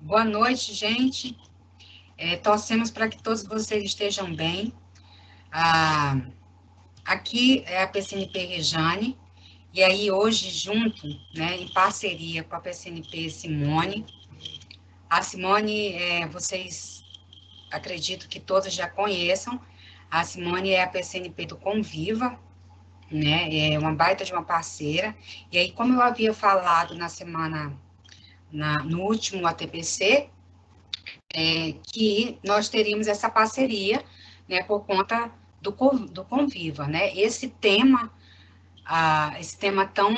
[0.00, 1.36] Boa noite, gente.
[2.16, 4.72] É, torcemos para que todos vocês estejam bem.
[5.50, 6.20] Ah,
[7.04, 9.18] aqui é a PCNP Rejane,
[9.74, 14.06] e aí hoje, junto, né, em parceria com a PCNP Simone,
[15.10, 17.02] a Simone, é, vocês
[17.72, 19.60] acredito que todos já conheçam,
[20.08, 22.38] a Simone é a PCNP do Conviva,
[23.10, 25.14] né, é uma baita de uma parceira,
[25.50, 27.76] e aí, como eu havia falado na semana
[28.52, 30.28] na, no último ATPC,
[31.34, 34.04] é, que nós teríamos essa parceria,
[34.48, 37.14] né, por conta do, do Conviva, né?
[37.16, 38.12] Esse tema,
[38.84, 40.14] ah, esse tema tão,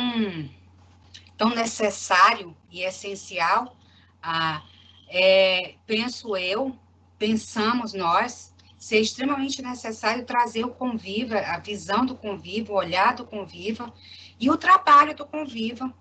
[1.36, 3.76] tão necessário e essencial,
[4.22, 4.62] ah,
[5.08, 6.76] é, penso eu,
[7.18, 13.26] pensamos nós, ser extremamente necessário trazer o Conviva, a visão do Conviva, o olhar do
[13.26, 13.92] Conviva
[14.38, 15.92] e o trabalho do Conviva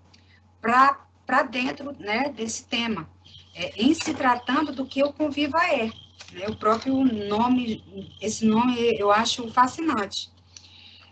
[0.62, 0.98] para
[1.30, 3.08] para dentro né, desse tema,
[3.54, 5.84] é, em se tratando do que o Conviva é.
[6.32, 7.84] Né, o próprio nome,
[8.20, 10.28] esse nome eu acho fascinante.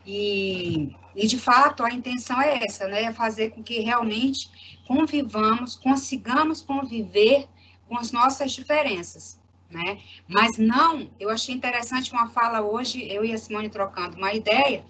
[0.04, 3.02] E, e, de fato, a intenção é essa, né?
[3.04, 4.50] É fazer com que realmente
[4.88, 7.46] convivamos, consigamos conviver
[7.86, 9.38] com as nossas diferenças,
[9.70, 9.98] né?
[10.26, 14.84] Mas não, eu achei interessante uma fala hoje, eu e a Simone trocando uma ideia,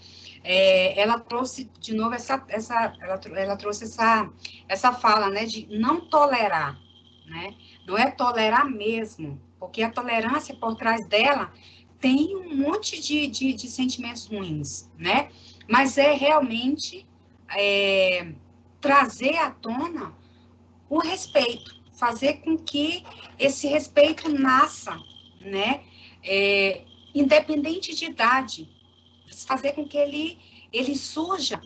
[0.45, 4.31] é, ela trouxe de novo essa, essa ela, ela trouxe essa,
[4.69, 6.79] essa fala, né, de não tolerar,
[7.27, 7.55] né?
[7.87, 11.53] Não é tolerar mesmo, porque a tolerância por trás dela
[12.01, 15.31] tem um monte de, de, de sentimentos ruins, né?
[15.69, 17.07] Mas é realmente
[17.57, 18.33] é,
[18.81, 20.15] trazer à tona
[20.89, 23.05] o respeito, fazer com que
[23.39, 24.99] esse respeito nasça,
[25.41, 25.83] né?
[26.23, 26.83] É,
[27.15, 28.69] independente de idade,
[29.47, 30.39] fazer com que ele,
[30.73, 31.61] ele surja,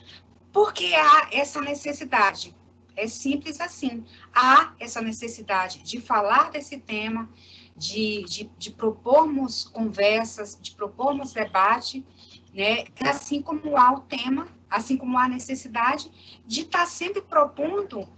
[0.53, 2.55] porque há essa necessidade.
[2.95, 4.05] É simples assim.
[4.35, 7.29] Há essa necessidade de falar desse tema,
[7.77, 12.05] de, de, de propormos conversas, de propormos debate,
[12.53, 12.85] né?
[13.01, 16.11] assim como há o tema, assim como há a necessidade
[16.47, 18.09] de estar sempre propondo uh,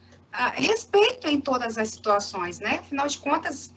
[0.55, 2.79] respeito em todas as situações, né?
[2.81, 3.73] Afinal de contas,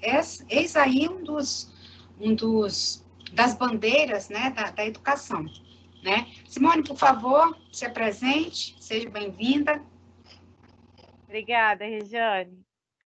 [0.50, 1.72] eis aí um dos,
[2.20, 5.46] um dos das bandeiras né, da, da educação.
[6.04, 6.28] Né?
[6.48, 9.84] Simone, por favor, se apresente, seja bem-vinda.
[11.24, 12.66] Obrigada, Regiane.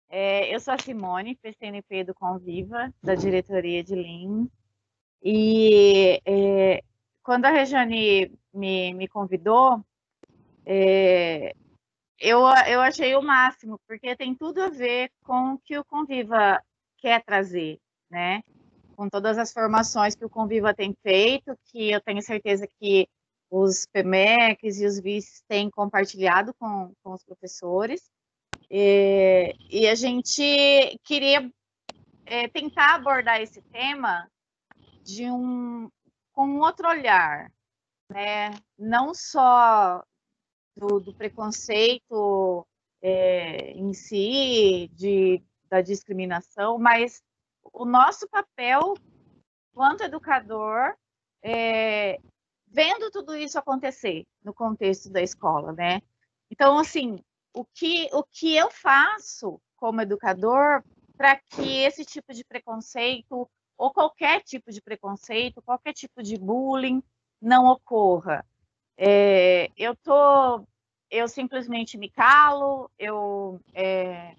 [0.09, 4.47] É, eu sou a Simone, PCNP do Conviva, da diretoria de Lean.
[5.23, 6.83] E é,
[7.23, 9.83] quando a Regiane me, me convidou,
[10.67, 11.55] é,
[12.19, 16.63] eu, eu achei o máximo, porque tem tudo a ver com o que o Conviva
[16.99, 17.81] quer trazer,
[18.11, 18.43] né?
[18.93, 23.09] Com todas as formações que o Conviva tem feito, que eu tenho certeza que
[23.51, 28.11] os PMECs e os vices têm compartilhado com, com os professores.
[28.71, 30.43] E, e, a gente
[31.05, 31.51] queria
[32.25, 34.27] é, tentar abordar esse tema
[35.03, 35.91] de um,
[36.33, 37.53] com um outro olhar,
[38.11, 38.51] né?
[38.79, 40.03] não só
[40.75, 42.67] do, do preconceito
[43.03, 47.23] é, em si, de, da discriminação, mas
[47.73, 48.95] o nosso papel
[49.73, 50.95] quanto educador
[51.43, 52.19] é,
[52.69, 56.01] vendo tudo isso acontecer no contexto da escola, né?
[56.51, 57.19] Então, assim,
[57.53, 60.83] o que, o que eu faço como educador
[61.17, 67.03] para que esse tipo de preconceito ou qualquer tipo de preconceito, qualquer tipo de bullying
[67.41, 68.45] não ocorra?
[68.97, 70.65] É, eu tô,
[71.11, 74.35] eu simplesmente me calo, eu é,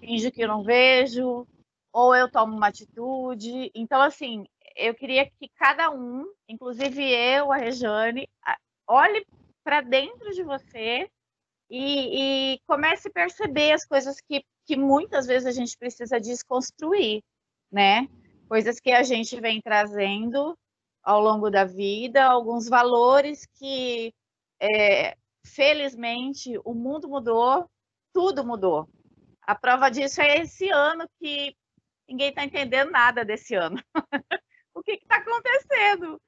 [0.00, 1.46] finjo que eu não vejo,
[1.92, 3.70] ou eu tomo uma atitude.
[3.74, 4.44] Então, assim,
[4.76, 8.28] eu queria que cada um, inclusive eu, a Rejane,
[8.88, 9.26] olhe
[9.62, 11.08] para dentro de você
[11.70, 17.22] e, e, comece a perceber as coisas que, que muitas vezes a gente precisa desconstruir,
[17.70, 18.08] né?
[18.48, 20.56] Coisas que a gente vem trazendo
[21.02, 24.12] ao longo da vida, alguns valores que,
[24.60, 27.68] é, felizmente, o mundo mudou,
[28.12, 28.88] tudo mudou.
[29.42, 31.56] A prova disso é esse ano que
[32.12, 33.82] ninguém está entendendo nada desse ano.
[34.74, 36.20] o que está acontecendo?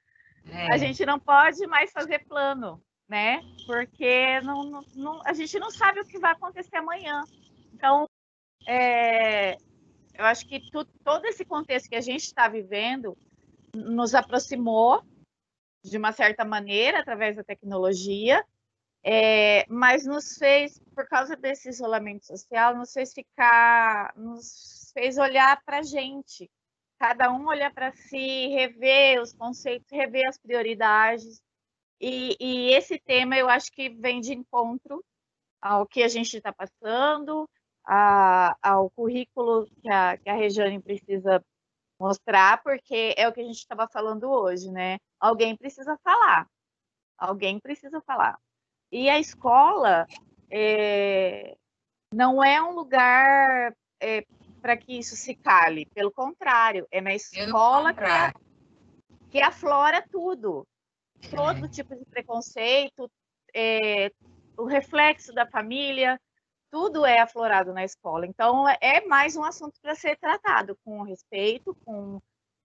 [0.47, 0.73] É.
[0.73, 3.41] A gente não pode mais fazer plano, né?
[3.67, 7.23] Porque não, não, não, a gente não sabe o que vai acontecer amanhã.
[7.73, 8.09] Então,
[8.67, 9.57] é,
[10.15, 13.17] eu acho que tu, todo esse contexto que a gente está vivendo
[13.75, 15.03] nos aproximou
[15.83, 18.43] de uma certa maneira através da tecnologia,
[19.03, 25.61] é, mas nos fez, por causa desse isolamento social, nos fez ficar, nos fez olhar
[25.65, 26.51] para a gente,
[26.99, 31.43] cada um olhar para si, rever os conceitos, rever as prioridades.
[32.01, 35.05] E, e, esse tema eu acho que vem de encontro
[35.61, 37.49] ao que a gente está passando,
[37.85, 41.45] a, ao currículo que a, que a Regiane precisa
[41.99, 44.99] mostrar, porque é o que a gente estava falando hoje, né?
[45.21, 46.47] Alguém precisa falar.
[47.19, 48.39] Alguém precisa falar.
[48.91, 50.07] E a escola
[50.51, 51.57] é,
[52.13, 54.25] não é um lugar é,
[54.65, 55.85] para que isso se cale.
[55.95, 58.01] Pelo contrário, é na escola que,
[59.33, 60.67] que aflora tudo.
[61.29, 61.69] Todo é.
[61.69, 63.11] tipo de preconceito,
[63.55, 64.11] é,
[64.57, 66.19] o reflexo da família,
[66.71, 68.27] tudo é aflorado na escola.
[68.27, 72.19] Então, é mais um assunto para ser tratado com respeito, com,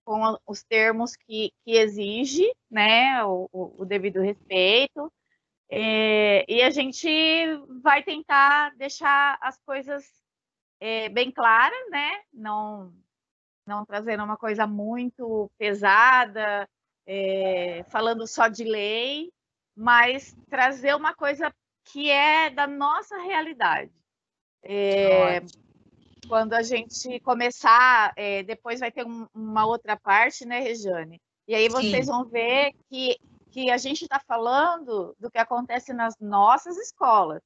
[0.05, 5.11] com os termos que, que exige, né, o, o, o devido respeito.
[5.69, 7.09] É, e a gente
[7.83, 10.19] vai tentar deixar as coisas
[10.79, 12.93] é, bem claras, né, não,
[13.65, 16.67] não trazendo uma coisa muito pesada,
[17.05, 19.31] é, falando só de lei,
[19.75, 21.53] mas trazer uma coisa
[21.85, 23.91] que é da nossa realidade.
[24.63, 25.41] É,
[26.27, 31.19] quando a gente começar, é, depois vai ter um, uma outra parte, né, Rejane?
[31.47, 32.11] E aí vocês Sim.
[32.11, 33.17] vão ver que,
[33.51, 37.41] que a gente está falando do que acontece nas nossas escolas.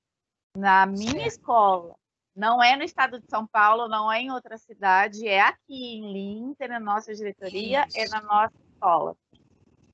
[0.57, 1.27] Na minha certo.
[1.27, 1.95] escola,
[2.35, 6.11] não é no estado de São Paulo, não é em outra cidade, é aqui em
[6.11, 7.99] Linter, na nossa diretoria, Isso.
[7.99, 9.15] é na nossa escola.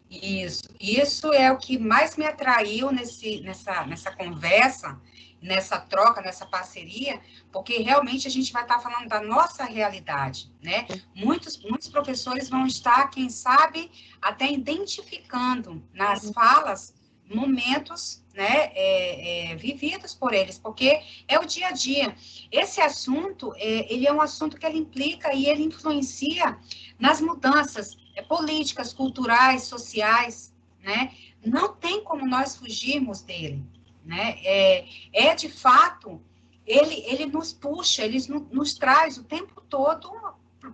[0.10, 5.00] Isso, isso é o que mais me atraiu nesse, nessa, nessa conversa,
[5.40, 7.22] nessa troca, nessa parceria,
[7.52, 10.88] porque realmente a gente vai estar falando da nossa realidade, né?
[11.16, 16.34] Muitos, muitos professores vão estar, quem sabe, até identificando nas uhum.
[16.34, 16.94] falas
[17.30, 22.16] momentos né, é, é, vividos por eles, porque é o dia a dia.
[22.52, 26.58] Esse assunto, é, ele é um assunto que ele implica e ele influencia
[26.98, 31.12] nas mudanças é, políticas, culturais, sociais, né?
[31.46, 33.64] Não tem como nós fugirmos dele,
[34.06, 34.38] né?
[34.44, 36.22] É, é de fato,
[36.66, 38.20] ele, ele nos puxa, ele
[38.52, 40.12] nos, traz o tempo todo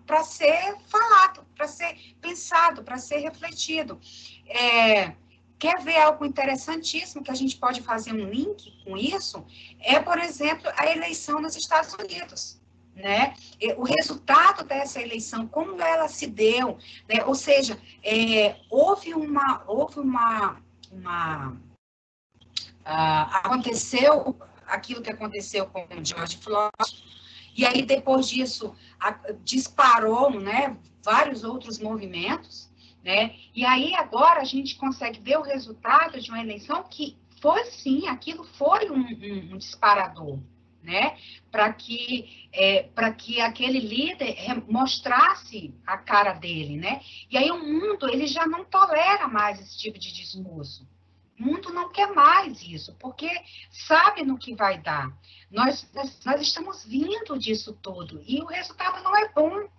[0.05, 3.99] para ser falado, para ser pensado, para ser refletido.
[4.47, 5.15] É,
[5.57, 9.45] quer ver algo interessantíssimo que a gente pode fazer um link com isso?
[9.79, 12.59] É, por exemplo, a eleição nos Estados Unidos
[12.95, 13.35] né?
[13.77, 16.77] O resultado dessa eleição, como ela se deu,
[17.09, 17.23] né?
[17.25, 20.61] Ou seja, é, houve uma, houve uma,
[20.91, 26.71] uma uh, aconteceu aquilo que aconteceu com George Floyd,
[27.55, 28.73] e aí depois disso
[29.43, 30.77] disparou, né?
[31.03, 32.69] Vários outros movimentos,
[33.05, 33.35] né?
[33.53, 38.07] E aí agora a gente consegue ver o resultado de uma eleição que foi sim,
[38.07, 40.39] aquilo foi um, um, um disparador,
[40.81, 41.15] né?
[41.51, 44.35] Para que, é, para que aquele líder
[44.67, 46.99] mostrasse a cara dele, né?
[47.29, 50.87] E aí o mundo, ele já não tolera mais esse tipo de discurso.
[51.39, 53.29] O mundo não quer mais isso, porque
[53.69, 55.15] sabe no que vai dar.
[55.51, 55.87] Nós,
[56.25, 59.69] nós estamos vindo disso tudo e o resultado não é bom.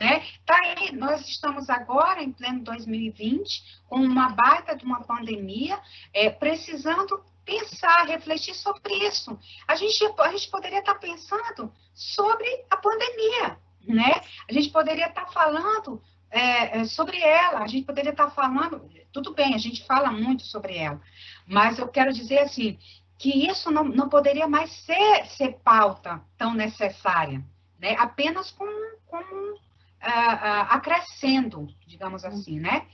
[0.00, 0.24] Né?
[0.46, 5.80] Tá aí, nós estamos agora em pleno 2020, com uma baita de uma pandemia,
[6.14, 9.36] é, precisando pensar, refletir sobre isso.
[9.66, 14.20] A gente, a gente poderia estar pensando sobre a pandemia, né?
[14.48, 19.32] A gente poderia estar falando é, é, sobre ela, a gente poderia estar falando, tudo
[19.32, 21.00] bem, a gente fala muito sobre ela,
[21.46, 22.78] mas eu quero dizer assim,
[23.18, 27.42] que isso não, não poderia mais ser, ser pauta tão necessária,
[27.80, 27.96] né?
[27.98, 28.70] Apenas como,
[29.06, 29.58] como
[30.00, 32.86] acrescendo, digamos assim, né?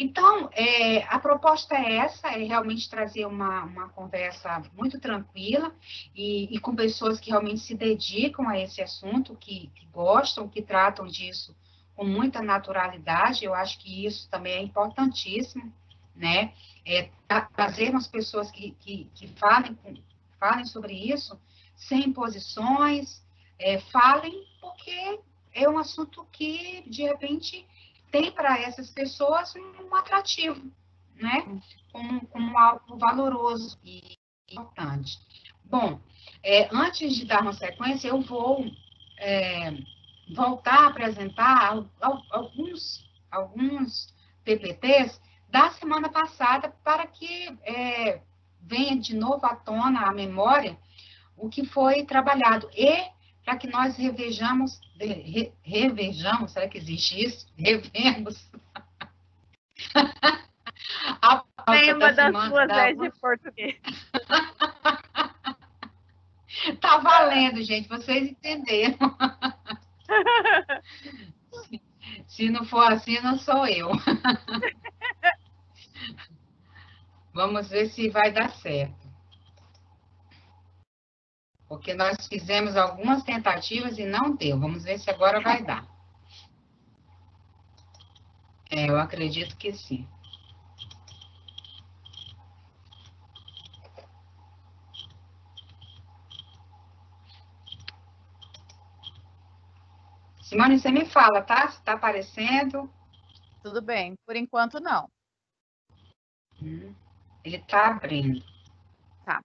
[0.00, 5.74] Então, é, a proposta é essa, é realmente trazer uma, uma conversa muito tranquila
[6.14, 10.62] e, e, com pessoas que realmente se dedicam a esse assunto, que, que, gostam, que
[10.62, 11.54] tratam disso
[11.96, 13.44] com muita naturalidade.
[13.44, 15.72] Eu acho que isso também é importantíssimo,
[16.14, 16.52] né?
[16.86, 17.10] É,
[17.56, 19.76] trazermos pessoas que, que, que falem,
[20.38, 21.36] falem sobre isso
[21.74, 23.20] sem imposições,
[23.58, 25.18] é, falem porque
[25.52, 27.66] é um assunto que, de repente,
[28.10, 30.60] tem para essas pessoas um atrativo,
[31.14, 31.60] né?
[31.92, 34.16] Como, como algo valoroso e
[34.50, 35.18] importante.
[35.64, 36.00] Bom,
[36.42, 38.64] é, antes de dar uma sequência, eu vou
[39.18, 39.72] é,
[40.34, 41.84] voltar a apresentar
[42.30, 44.14] alguns, alguns
[44.44, 48.22] PPTs da semana passada para que é,
[48.60, 50.78] venha de novo à tona a memória
[51.38, 53.06] o que foi trabalhado e
[53.48, 57.46] para que nós revejamos, re, revejamos, será que existe isso?
[57.56, 58.46] Revemos.
[61.22, 62.92] a Lembra da, das suas da...
[62.92, 63.80] de português.
[66.78, 68.98] tá valendo, gente, vocês entenderam.
[72.28, 73.88] Se não for assim, não sou eu.
[77.32, 79.07] Vamos ver se vai dar certo.
[81.68, 84.58] Porque nós fizemos algumas tentativas e não deu.
[84.58, 85.86] Vamos ver se agora vai dar.
[88.70, 90.06] É, eu acredito que sim.
[100.48, 101.68] Simone, você me fala, tá?
[101.68, 102.90] Se tá aparecendo.
[103.62, 104.14] Tudo bem.
[104.24, 105.10] Por enquanto, não.
[106.62, 106.94] Hum,
[107.44, 108.42] ele tá abrindo.
[109.26, 109.42] Tá.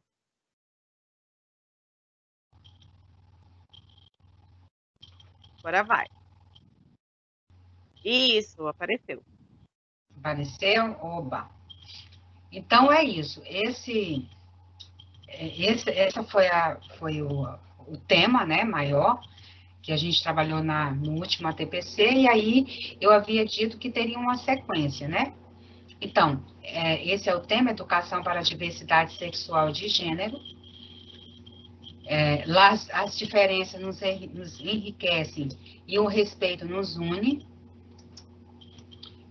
[5.64, 6.06] Agora vai.
[8.04, 9.24] Isso, apareceu.
[10.18, 10.98] Apareceu?
[11.02, 11.50] Oba.
[12.52, 13.42] Então é isso.
[13.46, 14.28] Esse,
[15.26, 17.44] é, esse essa foi, a, foi o,
[17.88, 19.22] o tema né, maior
[19.82, 24.18] que a gente trabalhou na, no último ATPC, e aí eu havia dito que teria
[24.20, 25.34] uma sequência, né?
[26.00, 30.38] Então, é, esse é o tema Educação para a Diversidade Sexual de Gênero.
[32.06, 34.02] É, lá as, as diferenças nos,
[34.34, 35.50] nos enriquecem
[35.88, 37.48] e o respeito nos une.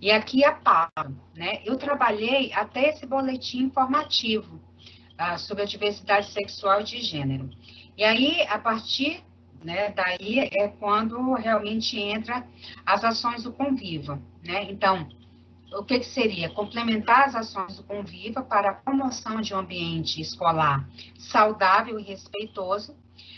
[0.01, 1.61] E aqui a pauta, né?
[1.65, 4.61] Eu trabalhei até esse boletim informativo
[5.17, 7.49] ah, sobre a diversidade sexual de gênero.
[7.97, 9.23] E aí, a partir
[9.65, 9.91] né?
[9.91, 12.47] Daí é quando realmente entra
[12.85, 14.65] as ações do Conviva, né?
[14.71, 15.09] Então,
[15.75, 16.51] o que, que, seria?
[16.51, 20.89] Complementar as ações do Conviva para a promoção de um ambiente escolar
[21.19, 22.97] saudável e respeitoso,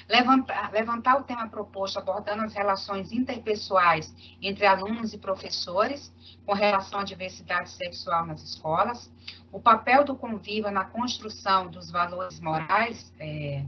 [0.09, 6.13] levantar, levantar o tema proposto abordando as relações interpessoais entre alunos e professores
[6.45, 9.11] com relação à diversidade sexual nas escolas,
[9.51, 13.65] o papel do Conviva na construção dos valores morais é,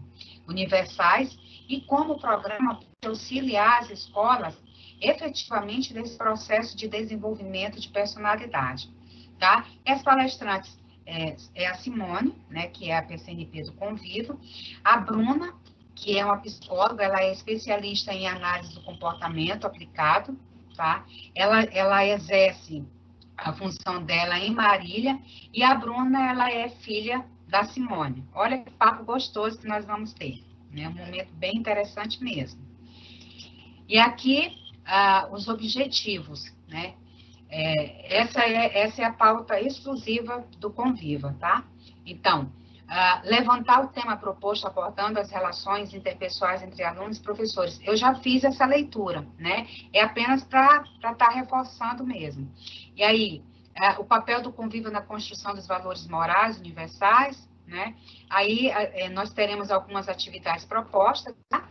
[0.47, 4.66] universais e como o programa auxiliar as escolas
[5.00, 8.91] efetivamente nesse processo de desenvolvimento de personalidade,
[9.38, 9.67] tá?
[9.85, 14.41] E as palestrantes é, é, a Simone, né, que é a PCNP do Convivo,
[14.83, 15.55] a Bruna,
[15.95, 20.38] que é uma psicóloga, ela é especialista em análise do comportamento aplicado,
[20.76, 21.07] tá?
[21.35, 22.85] Ela, ela exerce
[23.37, 25.19] a função dela em Marília,
[25.53, 28.25] e a Bruna, ela é filha da Simone.
[28.35, 30.43] Olha que papo gostoso que nós vamos ter.
[30.71, 30.88] Né?
[30.88, 32.61] Um momento bem interessante mesmo.
[33.88, 34.53] E aqui,
[34.87, 36.95] ah, os objetivos, né?
[37.49, 41.64] É, essa, é, essa é a pauta exclusiva do Conviva, tá?
[42.05, 42.50] Então,
[42.88, 47.81] ah, levantar o tema proposto abordando as relações interpessoais entre alunos e professores.
[47.83, 49.66] Eu já fiz essa leitura, né?
[49.93, 52.49] É apenas para estar tá reforçando mesmo.
[52.95, 53.43] E aí,
[53.76, 57.95] ah, o papel do convívio na construção dos valores morais universais, né?
[58.31, 61.69] Aí é, nós teremos algumas atividades propostas, tá?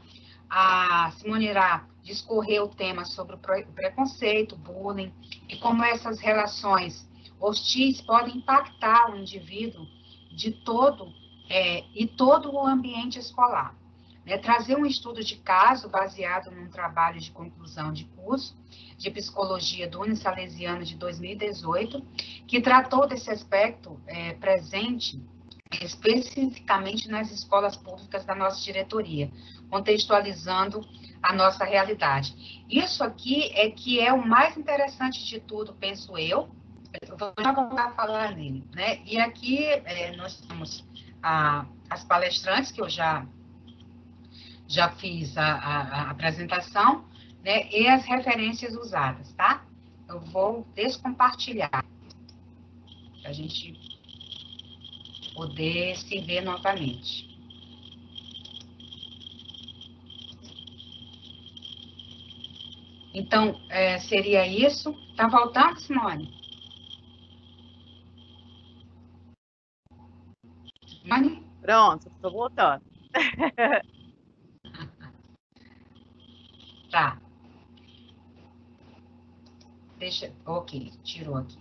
[0.50, 5.12] A Simone irá discorrer o tema sobre o preconceito, bullying
[5.50, 7.10] e como essas relações
[7.40, 9.88] hostis podem impactar o indivíduo
[10.32, 11.12] de todo
[11.50, 13.76] é, e todo o ambiente escolar.
[14.26, 14.38] Né?
[14.38, 18.58] Trazer um estudo de caso baseado num trabalho de conclusão de curso
[18.98, 22.02] de psicologia do Unisalesiano de 2018,
[22.48, 25.22] que tratou desse aspecto é, presente
[25.82, 29.30] especificamente nas escolas públicas da nossa diretoria,
[29.76, 30.88] contextualizando
[31.22, 32.64] a nossa realidade.
[32.70, 36.50] Isso aqui é que é o mais interessante de tudo, penso eu.
[37.42, 39.02] já vou falar nele, né?
[39.06, 40.86] E aqui é, nós temos
[41.22, 43.26] a, as palestrantes que eu já
[44.68, 47.06] já fiz a, a, a apresentação,
[47.44, 47.70] né?
[47.70, 49.66] E as referências usadas, tá?
[50.08, 51.70] Eu vou descompartilhar
[53.22, 53.78] para a gente
[55.34, 57.35] poder se ver novamente.
[63.16, 64.94] Então, é, seria isso.
[65.16, 66.30] Tá voltando, Simone?
[70.86, 71.42] Simone?
[71.62, 72.84] Pronto, estou voltando.
[76.92, 77.18] tá.
[79.98, 81.58] Deixa, ok, tirou aqui.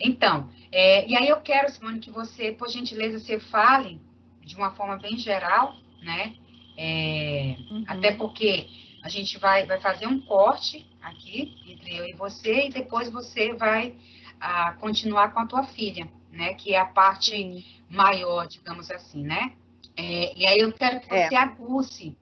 [0.00, 4.00] Então, é, e aí eu quero, Simone, que você, por gentileza, você fale
[4.40, 6.34] de uma forma bem geral, né?
[6.78, 7.84] É, uhum.
[7.86, 12.70] Até porque a gente vai, vai fazer um corte aqui entre eu e você, e
[12.70, 13.96] depois você vai
[14.38, 16.52] a, continuar com a tua filha, né?
[16.52, 19.52] Que é a parte maior, digamos assim, né?
[19.96, 21.26] É, e aí eu quero que é.
[21.26, 22.16] você aguce,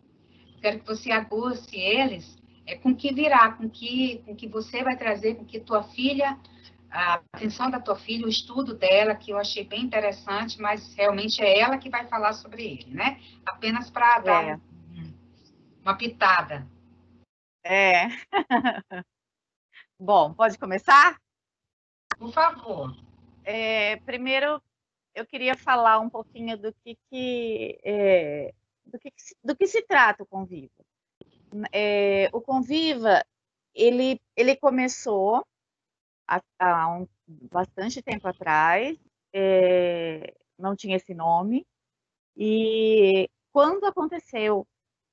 [0.62, 4.96] quero que você aguce eles é, com que virá, com que, com que você vai
[4.96, 6.38] trazer, com que tua filha
[6.88, 11.42] a atenção da tua filha, o estudo dela, que eu achei bem interessante, mas realmente
[11.42, 13.18] é ela que vai falar sobre ele, né?
[13.44, 14.60] Apenas para dar é.
[15.82, 16.64] uma pitada.
[17.68, 18.06] É.
[19.98, 21.20] Bom, pode começar?
[22.16, 22.96] Por favor.
[23.44, 24.62] É, primeiro,
[25.12, 28.54] eu queria falar um pouquinho do que, que é,
[28.84, 30.70] do que, do que se trata o Conviva.
[31.72, 33.24] É, o Conviva,
[33.74, 35.44] ele, ele começou
[36.28, 38.96] há, há um, bastante tempo atrás,
[39.32, 41.66] é, não tinha esse nome,
[42.36, 44.66] e quando aconteceu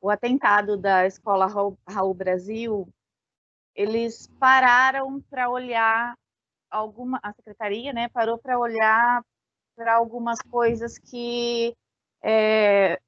[0.04, 2.86] o atentado da escola Raul, Brasil,
[3.74, 6.14] eles pararam para olhar
[6.70, 9.24] alguma a secretaria, né, parou para olhar
[9.78, 11.74] para algumas coisas que
[12.22, 13.00] é,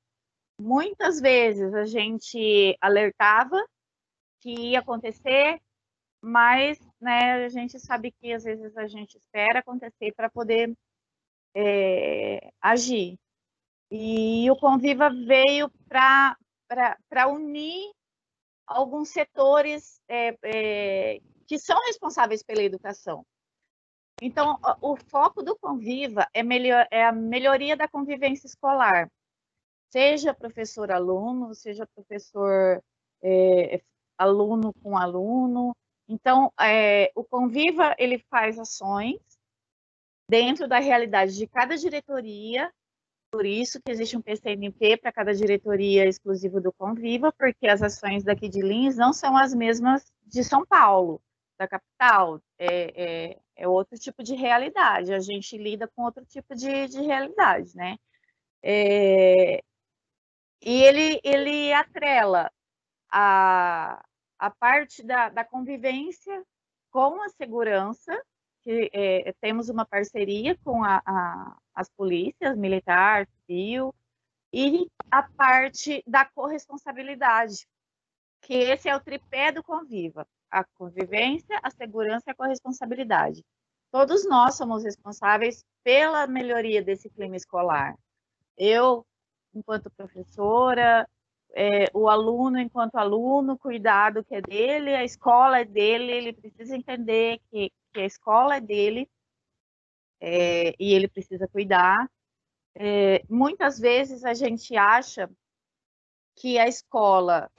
[0.58, 3.62] muitas vezes a gente alertava
[4.40, 5.60] que ia acontecer,
[6.22, 10.74] mas né, a gente sabe que às vezes a gente espera acontecer para poder
[11.54, 13.20] é, agir.
[13.92, 16.38] E o Conviva veio para
[17.28, 17.92] unir
[18.68, 23.26] alguns setores é, é, que são responsáveis pela educação.
[24.22, 29.12] Então, o foco do Conviva é, melhor, é a melhoria da convivência escolar,
[29.92, 32.82] seja professor-aluno, seja professor
[33.22, 33.82] é,
[34.18, 35.76] aluno com aluno.
[36.08, 39.20] Então, é, o Conviva ele faz ações
[40.30, 42.72] dentro da realidade de cada diretoria
[43.36, 48.24] por isso que existe um PCNP para cada diretoria exclusivo do Conviva, porque as ações
[48.24, 51.22] daqui de Lins não são as mesmas de São Paulo,
[51.60, 52.42] da capital.
[52.58, 55.14] É, é, é outro tipo de realidade.
[55.14, 57.98] A gente lida com outro tipo de, de realidade, né?
[58.64, 59.62] É,
[60.62, 62.50] e ele, ele atrela
[63.12, 64.02] a,
[64.40, 66.42] a parte da, da convivência
[66.90, 68.18] com a segurança,
[68.66, 73.94] que é, temos uma parceria com a, a, as polícias, militar, civil,
[74.52, 77.68] e a parte da corresponsabilidade,
[78.42, 83.46] que esse é o tripé do Conviva, a convivência, a segurança e a corresponsabilidade.
[83.92, 87.96] Todos nós somos responsáveis pela melhoria desse clima escolar.
[88.58, 89.06] Eu,
[89.54, 91.08] enquanto professora,
[91.54, 96.76] é, o aluno enquanto aluno, cuidado que é dele, a escola é dele, ele precisa
[96.76, 99.10] entender que, que a escola é dele
[100.20, 102.10] é, e ele precisa cuidar.
[102.76, 105.30] É, muitas vezes a gente acha
[106.36, 107.50] que a escola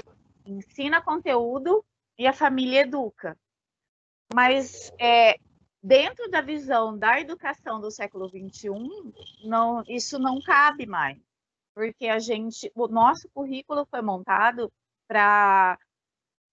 [0.44, 1.84] ensina conteúdo
[2.18, 3.36] e a família educa,
[4.34, 5.36] mas é,
[5.82, 8.68] dentro da visão da educação do século XXI,
[9.44, 11.18] não, isso não cabe mais
[11.76, 14.72] porque a gente, o nosso currículo foi montado
[15.06, 15.78] para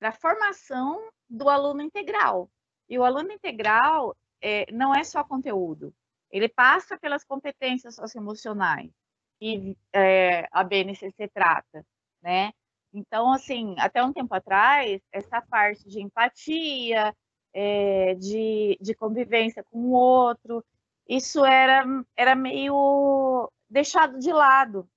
[0.02, 2.52] a formação do aluno integral.
[2.94, 5.92] E o aluno integral é, não é só conteúdo,
[6.30, 8.92] ele passa pelas competências socioemocionais
[9.40, 11.84] que é, a BNCC trata,
[12.22, 12.54] né?
[12.94, 17.16] Então, assim, até um tempo atrás, essa parte de empatia,
[17.52, 20.64] é, de, de convivência com o outro,
[21.10, 21.84] isso era,
[22.16, 24.88] era meio deixado de lado.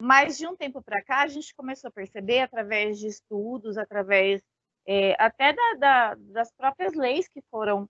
[0.00, 4.40] Mas de um tempo para cá, a gente começou a perceber, através de estudos, através
[4.90, 7.86] é, até da, da, das próprias leis que foram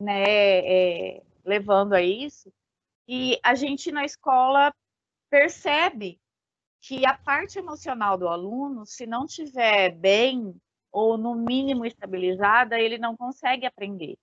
[0.00, 2.52] né, é, levando a isso,
[3.06, 4.74] e a gente na escola
[5.30, 6.20] percebe
[6.80, 10.52] que a parte emocional do aluno, se não tiver bem
[10.90, 14.18] ou no mínimo estabilizada, ele não consegue aprender.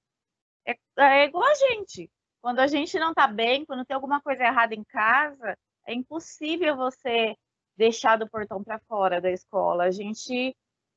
[0.68, 2.12] É, é igual a gente.
[2.42, 6.76] Quando a gente não está bem, quando tem alguma coisa errada em casa, é impossível
[6.76, 7.34] você
[7.78, 9.86] deixar do portão para fora da escola.
[9.86, 10.54] A gente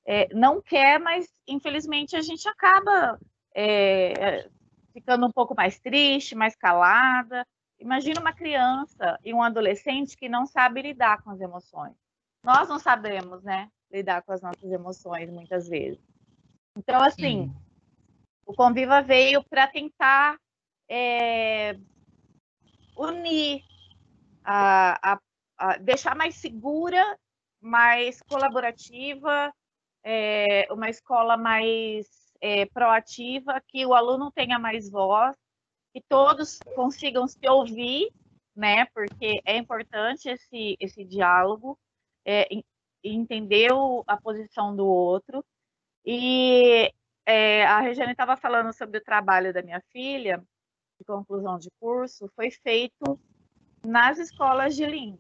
[0.07, 3.19] é, não quer, mas infelizmente a gente acaba
[3.55, 4.49] é,
[4.93, 7.47] ficando um pouco mais triste, mais calada.
[7.79, 11.95] Imagina uma criança e um adolescente que não sabe lidar com as emoções.
[12.45, 16.01] Nós não sabemos, né, lidar com as nossas emoções muitas vezes.
[16.77, 17.57] Então, assim, Sim.
[18.47, 20.39] o Conviva veio para tentar
[20.89, 21.77] é,
[22.97, 23.63] unir
[24.45, 25.21] a, a,
[25.59, 27.19] a deixar mais segura,
[27.61, 29.53] mais colaborativa,
[30.03, 32.07] é, uma escola mais
[32.41, 35.37] é, proativa, que o aluno tenha mais voz,
[35.93, 38.11] que todos consigam se ouvir,
[38.55, 38.87] né?
[38.87, 41.79] Porque é importante esse, esse diálogo,
[42.25, 42.49] é,
[43.05, 43.71] entender
[44.07, 45.45] a posição do outro.
[46.05, 46.93] E
[47.27, 50.43] é, a Regiane estava falando sobre o trabalho da minha filha,
[50.99, 53.19] de conclusão de curso, foi feito
[53.85, 55.19] nas escolas de língua.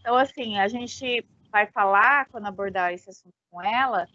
[0.00, 4.06] Então, assim, a gente vai falar, quando abordar esse assunto com ela,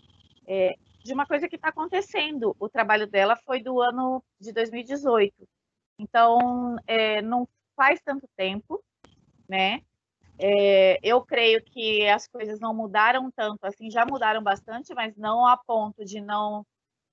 [0.48, 2.56] é, de uma coisa que está acontecendo.
[2.60, 5.34] O trabalho dela foi do ano de 2018.
[6.00, 8.84] Então, é, não faz tanto tempo,
[9.48, 9.82] né?
[10.40, 15.46] É, eu creio que as coisas não mudaram tanto, assim, já mudaram bastante, mas não
[15.46, 16.66] a ponto de não,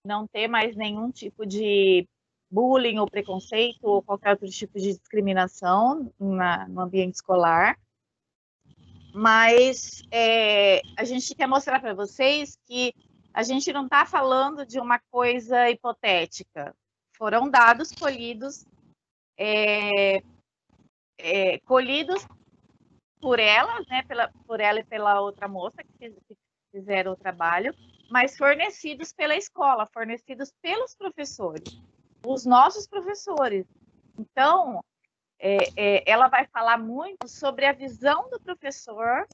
[0.04, 2.08] não ter mais nenhum tipo de
[2.50, 7.78] bullying ou preconceito ou qualquer outro tipo de discriminação na, no ambiente escolar.
[9.14, 12.94] Mas é, a gente quer mostrar para vocês que
[13.32, 16.74] a gente não está falando de uma coisa hipotética.
[17.16, 18.64] Foram dados colhidos,
[19.36, 20.22] é,
[21.18, 22.26] é, colhidos
[23.20, 26.36] por ela, né, pela, por ela e pela outra moça que, que
[26.72, 27.74] fizeram o trabalho,
[28.10, 31.80] mas fornecidos pela escola, fornecidos pelos professores,
[32.26, 33.66] os nossos professores.
[34.18, 34.82] Então,
[35.40, 39.26] é, é, ela vai falar muito sobre a visão do professor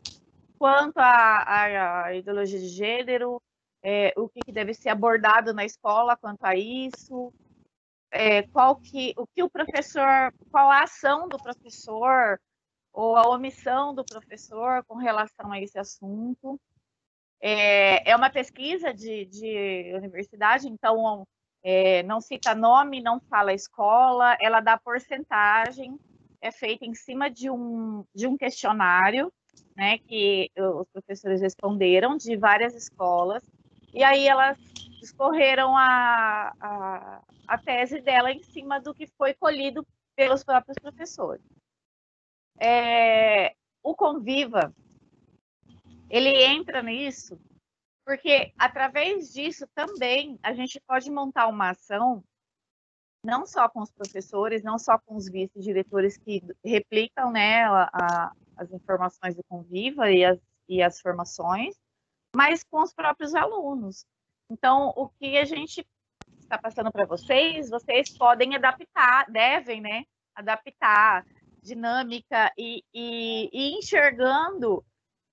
[0.56, 3.42] quanto à, ideologia de gênero,
[3.82, 7.32] é, o que, que, deve ser abordado na escola quanto a isso,
[8.10, 12.40] é, qual que, o que o professor, qual a ação do professor
[12.92, 16.58] ou a omissão do professor com relação a esse assunto.
[17.38, 21.26] É, é uma pesquisa de, de universidade, então
[21.68, 25.98] é, não cita nome, não fala escola, ela dá porcentagem,
[26.40, 29.32] é feita em cima de um, de um questionário,
[29.74, 33.42] né, que os professores responderam de várias escolas,
[33.92, 34.56] e aí elas
[35.02, 41.44] escorreram a, a, a tese dela em cima do que foi colhido pelos próprios professores.
[42.60, 44.72] É, o Conviva,
[46.08, 47.36] ele entra nisso
[48.06, 52.22] porque através disso também a gente pode montar uma ação,
[53.22, 57.64] não só com os professores, não só com os vice-diretores que replicam né,
[58.56, 60.38] as informações do Conviva e as,
[60.68, 61.74] e as formações,
[62.34, 64.06] mas com os próprios alunos.
[64.48, 65.84] Então, o que a gente
[66.38, 71.26] está passando para vocês, vocês podem adaptar, devem, né, adaptar
[71.60, 74.84] dinâmica e, e, e enxergando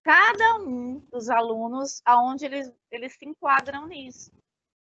[0.03, 4.31] cada um dos alunos aonde eles, eles se enquadram nisso.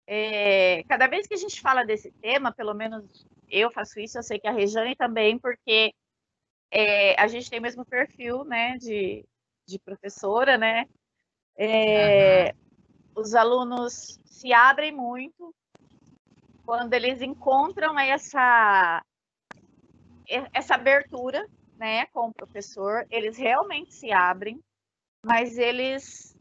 [0.06, 4.24] É, cada vez que a gente fala desse tema, pelo menos eu faço isso, eu
[4.24, 5.94] sei que a Rejane também, porque
[6.72, 9.26] é, a gente tem o mesmo perfil, né, de,
[9.68, 10.86] de professora, né,
[11.58, 13.22] é, uhum.
[13.22, 15.54] os alunos se abrem muito
[16.66, 19.04] quando eles encontram essa,
[20.54, 24.62] essa abertura, né, com o professor, eles realmente se abrem,
[25.28, 26.36] mas eles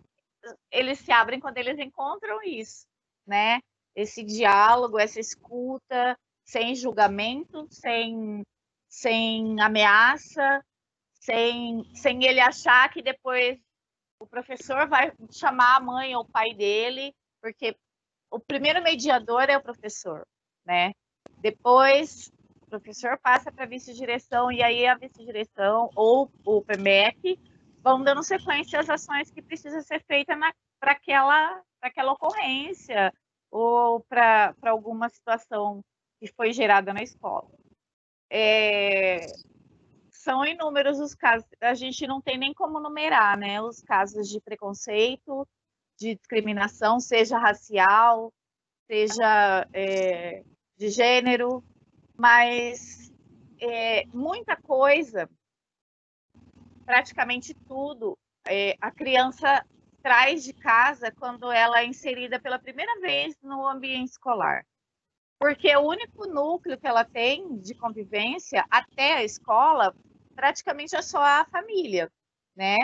[0.70, 2.86] eles se abrem quando eles encontram isso,
[3.26, 3.60] né?
[3.96, 8.44] Esse diálogo, essa escuta, sem julgamento, sem,
[8.88, 10.64] sem ameaça,
[11.14, 13.58] sem, sem ele achar que depois
[14.20, 17.76] o professor vai chamar a mãe ou o pai dele, porque
[18.30, 20.24] o primeiro mediador é o professor,
[20.64, 20.92] né?
[21.38, 22.30] Depois
[22.62, 27.36] o professor passa para a vice-direção e aí a vice-direção ou o PMEC
[27.86, 30.36] vão dando sequência às ações que precisa ser feita
[30.80, 33.14] para aquela, aquela ocorrência
[33.48, 35.84] ou para alguma situação
[36.18, 37.48] que foi gerada na escola.
[38.28, 39.26] É,
[40.10, 43.62] são inúmeros os casos, a gente não tem nem como numerar, né?
[43.62, 45.46] Os casos de preconceito,
[45.96, 48.32] de discriminação, seja racial,
[48.90, 50.42] seja é,
[50.76, 51.62] de gênero,
[52.16, 53.12] mas
[53.60, 55.30] é, muita coisa
[56.86, 58.16] praticamente tudo
[58.48, 59.64] é, a criança
[60.02, 64.64] traz de casa quando ela é inserida pela primeira vez no ambiente escolar.
[65.38, 69.94] Porque o único núcleo que ela tem de convivência até a escola
[70.34, 72.10] praticamente é só a família,
[72.54, 72.76] né?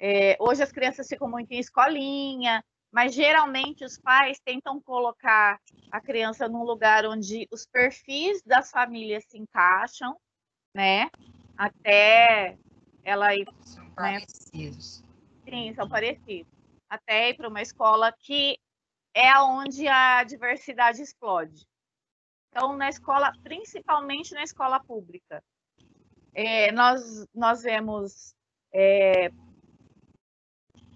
[0.00, 6.00] É, hoje as crianças ficam muito em escolinha, mas geralmente os pais tentam colocar a
[6.00, 10.16] criança num lugar onde os perfis das famílias se encaixam,
[10.74, 11.10] né?
[11.56, 12.58] Até
[13.04, 13.48] ela ir.
[13.62, 13.92] São né?
[13.94, 15.02] parecidos.
[15.48, 16.52] Sim, são parecidos.
[16.88, 18.58] Até ir para uma escola que
[19.14, 21.66] é onde a diversidade explode.
[22.48, 25.42] Então, na escola, principalmente na escola pública,
[26.34, 28.34] é, nós, nós vemos
[28.72, 29.30] é,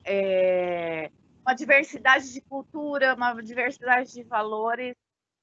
[0.04, 1.10] é,
[1.44, 4.94] uma diversidade de cultura, uma diversidade de valores.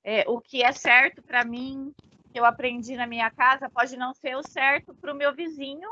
[0.04, 1.94] É, o que é certo para mim,
[2.32, 5.90] que eu aprendi na minha casa, pode não ser o certo para o meu vizinho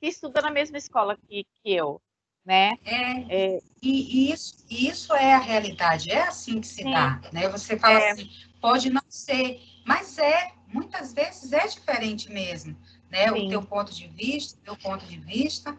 [0.00, 2.00] que estuda na mesma escola que, que eu,
[2.44, 2.72] né?
[2.84, 6.90] É, é, e isso, isso é a realidade, é assim que se sim.
[6.90, 7.48] dá, né?
[7.50, 8.10] Você fala é.
[8.10, 12.74] assim, pode não ser, mas é, muitas vezes é diferente mesmo,
[13.10, 13.28] né?
[13.28, 13.46] Sim.
[13.46, 15.76] O teu ponto de vista, o teu ponto de vista.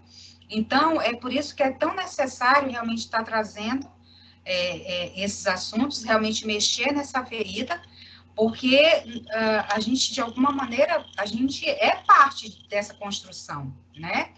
[0.50, 3.90] Então, é por isso que é tão necessário realmente estar trazendo
[4.44, 7.82] é, é, esses assuntos, realmente mexer nessa ferida,
[8.36, 14.32] porque uh, a gente, de alguma maneira, a gente é parte dessa construção, né?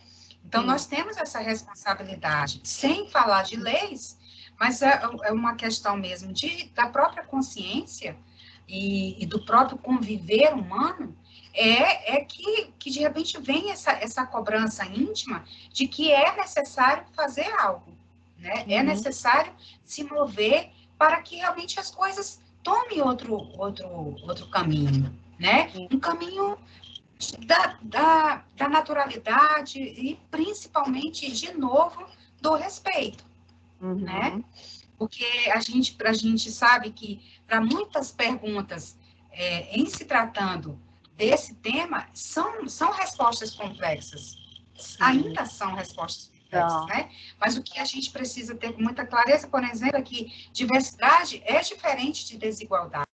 [0.46, 4.20] Então, nós temos essa responsabilidade, sem falar de leis,
[4.60, 8.16] mas é, é uma questão mesmo de, da própria consciência
[8.68, 11.18] e, e, do próprio conviver humano,
[11.54, 17.06] é, é que, que de repente vem essa, essa cobrança íntima de que é necessário
[17.16, 17.92] fazer algo,
[18.38, 18.60] né?
[18.60, 18.72] É uhum.
[18.74, 19.54] É necessário
[19.84, 23.88] se mover para que realmente as coisas tomem outro, outro,
[24.24, 25.72] outro caminho, né?
[25.92, 26.58] Um caminho
[27.46, 32.06] da, da, da naturalidade e principalmente, de novo,
[32.42, 33.24] do respeito,
[33.82, 33.96] uhum.
[33.96, 34.44] né?
[34.98, 38.98] Porque a gente, a gente sabe que para muitas perguntas
[39.32, 40.80] é, em se tratando
[41.16, 44.38] desse tema, são, são respostas complexas.
[44.76, 44.98] Sim.
[45.00, 47.10] Ainda são respostas complexas, né?
[47.40, 51.42] Mas o que a gente precisa ter com muita clareza, por exemplo, é que diversidade
[51.46, 53.08] é diferente de desigualdade.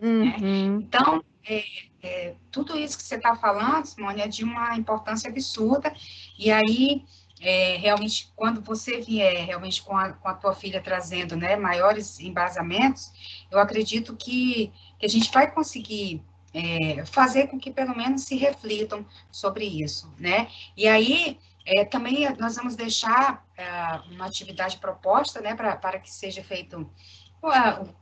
[0.00, 0.08] Né?
[0.08, 0.78] Uhum.
[0.78, 0.84] Né?
[0.84, 1.64] Então, é,
[2.02, 5.92] é, tudo isso que você está falando, Simone, é de uma importância absurda.
[6.38, 7.04] E aí,
[7.40, 12.20] é, realmente, quando você vier realmente com a, com a tua filha trazendo né, maiores
[12.20, 13.10] embasamentos,
[13.50, 16.22] eu acredito que, que a gente vai conseguir
[16.52, 20.48] é, fazer com que pelo menos se reflitam sobre isso, né?
[20.76, 23.66] E aí, é, também nós vamos deixar é,
[24.10, 26.90] uma atividade proposta, né, para que seja feito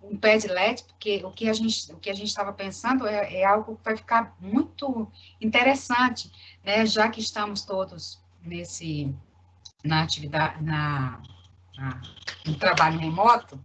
[0.03, 3.45] um Padlet, porque o que a gente o que a gente estava pensando é, é,
[3.45, 6.31] algo que vai ficar muito interessante,
[6.65, 6.85] né?
[6.85, 9.15] Já que estamos todos nesse
[9.85, 11.23] na atividade na,
[11.77, 12.03] na
[12.47, 13.63] no trabalho remoto,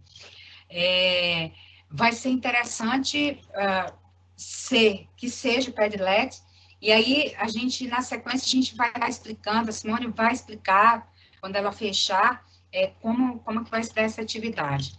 [0.70, 1.50] é,
[1.90, 3.92] vai ser interessante uh,
[4.36, 6.40] ser que seja o Padlet.
[6.84, 11.56] E aí a gente na sequência a gente vai explicando, a Simone vai explicar quando
[11.56, 14.92] ela fechar é, como como que vai ser essa atividade.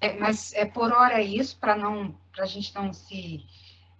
[0.00, 3.44] É, mas é por hora é isso, para não para a gente não se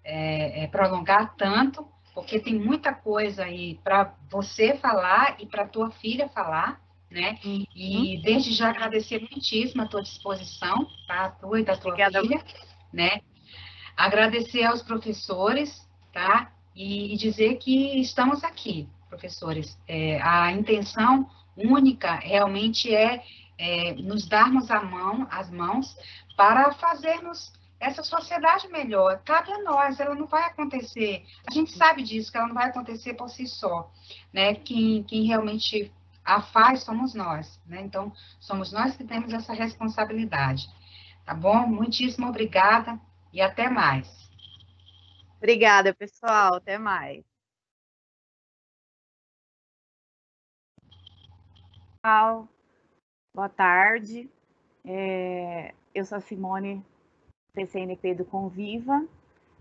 [0.05, 5.91] é, é, prolongar tanto, porque tem muita coisa aí para você falar e para tua
[5.91, 7.41] filha falar, né?
[7.45, 7.67] Uhum.
[7.75, 11.25] E desde já agradecer muitíssimo a tua disposição, tá?
[11.25, 12.21] A tua e da tua Obrigada.
[12.21, 12.45] filha,
[12.93, 13.21] né?
[13.97, 16.53] Agradecer aos professores, tá?
[16.75, 19.79] E, dizer que estamos aqui, professores.
[19.87, 23.23] É, a intenção única realmente é
[23.59, 25.97] é, nos darmos a mão, as mãos,
[26.37, 29.21] para fazermos essa sociedade melhor.
[29.25, 31.25] Cabe a nós, ela não vai acontecer.
[31.49, 33.91] A gente sabe disso, que ela não vai acontecer por si só.
[34.33, 34.55] Né?
[34.55, 35.93] Quem, quem realmente
[36.25, 37.61] a faz somos nós.
[37.67, 37.81] Né?
[37.83, 40.69] Então, somos nós que temos essa responsabilidade.
[41.25, 41.67] Tá bom?
[41.67, 42.99] Muitíssimo obrigada
[43.33, 44.22] e até mais.
[45.43, 46.55] Obrigada, pessoal.
[46.55, 47.25] Até mais.
[52.01, 52.49] Tchau.
[53.35, 54.31] Boa tarde.
[54.85, 56.85] É, eu sou a Simone,
[57.55, 59.05] PCNP do Conviva,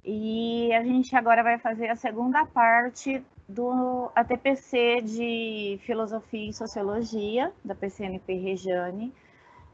[0.06, 7.52] e a gente agora vai fazer a segunda parte do ATPC de Filosofia e Sociologia,
[7.66, 9.12] da PCNP Rejane,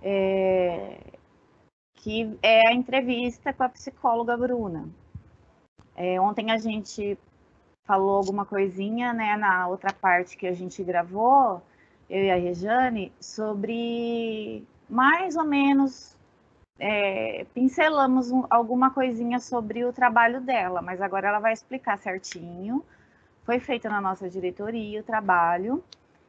[0.02, 1.02] é,
[1.96, 4.88] que é a entrevista com a psicóloga Bruna.
[5.98, 7.18] É, ontem a gente
[7.84, 11.62] falou alguma coisinha, né, na outra parte que a gente gravou,
[12.10, 16.16] eu e a Rejane, sobre mais ou menos
[16.80, 22.84] é, pincelamos um, alguma coisinha sobre o trabalho dela, mas agora ela vai explicar certinho.
[23.44, 25.84] Foi feito na nossa diretoria o trabalho,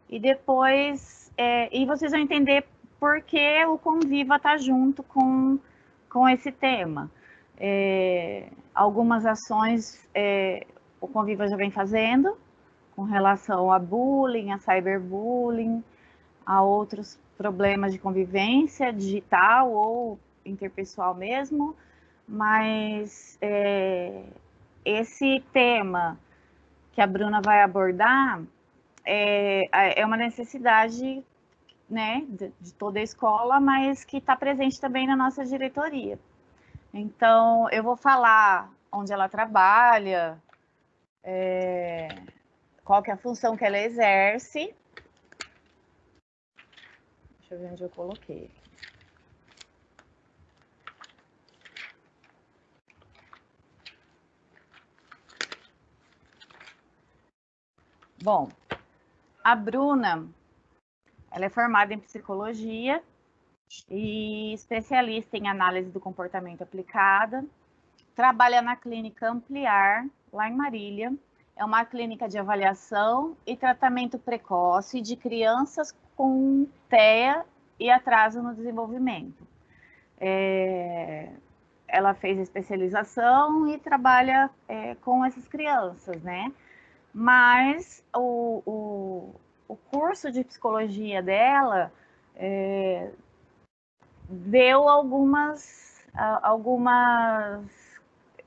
[0.08, 2.64] e depois, é, e vocês vão entender
[2.98, 5.58] por que o Conviva está junto com,
[6.08, 7.10] com esse tema.
[7.60, 10.66] É, algumas ações é,
[11.00, 12.36] o Conviva já vem fazendo,
[12.94, 15.82] com relação a bullying, a cyberbullying,
[16.44, 21.76] a outros problemas de convivência digital ou interpessoal mesmo,
[22.26, 24.24] mas é,
[24.84, 26.18] esse tema
[26.92, 28.42] que a Bruna vai abordar
[29.04, 31.22] é, é uma necessidade
[31.88, 36.18] né, de, de toda a escola, mas que está presente também na nossa diretoria.
[36.92, 40.42] Então, eu vou falar onde ela trabalha,
[41.22, 42.16] é,
[42.84, 44.74] qual que é a função que ela exerce.
[47.40, 48.50] Deixa eu ver onde eu coloquei.
[58.20, 58.50] Bom,
[59.44, 60.26] a Bruna,
[61.30, 63.02] ela é formada em psicologia
[63.90, 67.44] e especialista em análise do comportamento aplicada.
[68.14, 71.12] Trabalha na clínica Ampliar, lá em Marília,
[71.56, 77.44] é uma clínica de avaliação e tratamento precoce de crianças com TEA
[77.78, 79.46] e atraso no desenvolvimento.
[80.20, 81.30] É,
[81.86, 86.52] ela fez especialização e trabalha é, com essas crianças, né?
[87.12, 89.34] Mas o, o,
[89.66, 91.92] o curso de psicologia dela
[92.36, 93.10] é,
[94.28, 96.04] deu algumas,
[96.42, 97.64] algumas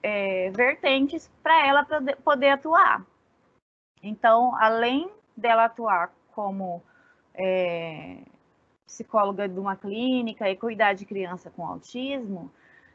[0.04, 1.86] é, vertentes para ela
[2.24, 3.06] poder, atuar.
[4.02, 6.82] Então, além dela atuar como
[7.34, 8.20] é,
[8.86, 12.52] psicóloga de uma clínica e cuidar de criança com autismo,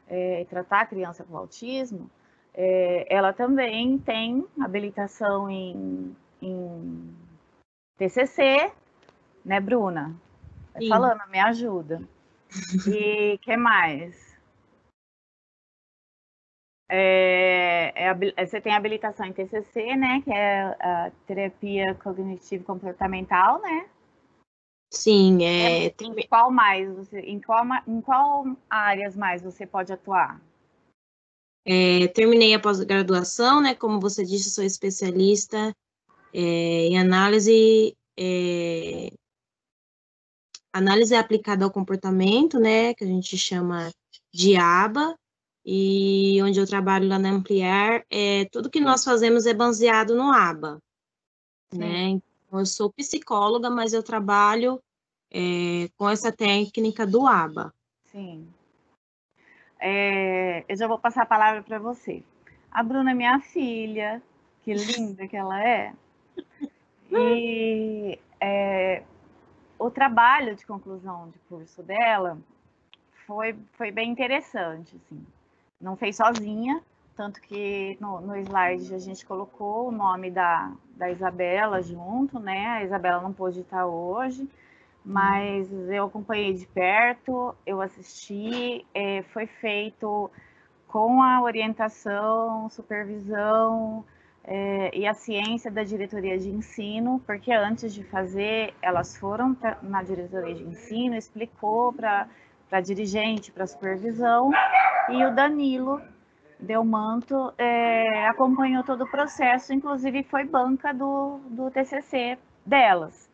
[0.07, 2.09] é, tratar criança com autismo,
[2.53, 7.15] é, ela também tem habilitação em, em
[7.97, 8.71] TCC,
[9.45, 10.15] né, Bruna?
[10.73, 12.01] Tá falando, me ajuda.
[12.87, 14.37] E que mais?
[16.89, 23.61] É, é, é, você tem habilitação em TCC, né, que é a terapia cognitivo comportamental,
[23.61, 23.89] né?
[24.89, 25.89] Sim, é.
[25.89, 26.15] Tem...
[26.29, 30.41] Qual mais você, em qual em qual áreas mais você pode atuar?
[31.65, 33.75] É, terminei a pós-graduação, né?
[33.75, 35.75] Como você disse, sou especialista
[36.33, 39.11] é, em análise é,
[40.77, 42.93] análise aplicada ao comportamento, né?
[42.93, 43.91] Que a gente chama
[44.31, 45.17] de ABA,
[45.69, 50.31] e onde eu trabalho lá na Ampliar, é, tudo que nós fazemos é baseado no
[50.31, 50.81] ABA,
[51.73, 52.07] né?
[52.47, 54.81] Então, eu sou psicóloga, mas eu trabalho
[55.29, 57.73] é, com essa técnica do ABA.
[58.05, 58.47] Sim.
[59.77, 62.23] É, eu já vou passar a palavra para você.
[62.71, 64.23] A Bruna é minha filha,
[64.63, 65.93] que linda que ela é.
[67.09, 69.01] E é,
[69.79, 72.37] o trabalho de conclusão de curso dela
[73.25, 75.25] foi, foi bem interessante, assim
[75.79, 76.81] não fez sozinha,
[77.15, 82.67] tanto que no, no slide a gente colocou o nome da, da Isabela junto, né?
[82.67, 84.47] A Isabela não pôde estar hoje,
[85.03, 90.29] mas eu acompanhei de perto, eu assisti, é, foi feito
[90.87, 94.03] com a orientação, supervisão
[94.47, 100.01] é, e a ciência da diretoria de ensino, porque antes de fazer, elas foram na
[100.01, 102.27] diretoria de ensino, explicou para
[102.69, 104.51] para dirigente, para supervisão,
[105.09, 106.01] e o Danilo
[106.59, 113.29] Delmanto é, acompanhou todo o processo, inclusive foi banca do, do TCC delas.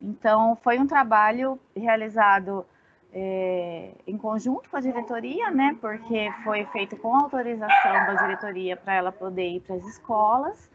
[0.00, 2.64] Então, foi um trabalho realizado
[3.12, 8.94] é, em conjunto com a diretoria, né, porque foi feito com autorização da diretoria para
[8.94, 10.70] ela poder ir para as escolas,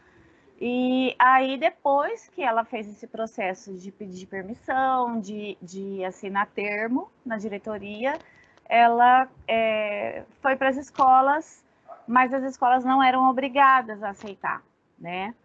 [0.65, 7.11] e aí, depois que ela fez esse processo de pedir permissão, de, de assinar termo
[7.25, 8.17] na diretoria,
[8.65, 11.61] ela é, foi para as escolas,
[12.07, 14.63] mas as escolas não eram obrigadas a aceitar,
[14.97, 15.35] né?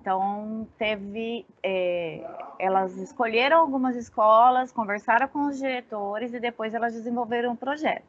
[0.00, 1.44] Então, teve.
[1.60, 2.24] É,
[2.58, 8.06] elas escolheram algumas escolas, conversaram com os diretores e depois elas desenvolveram um projeto.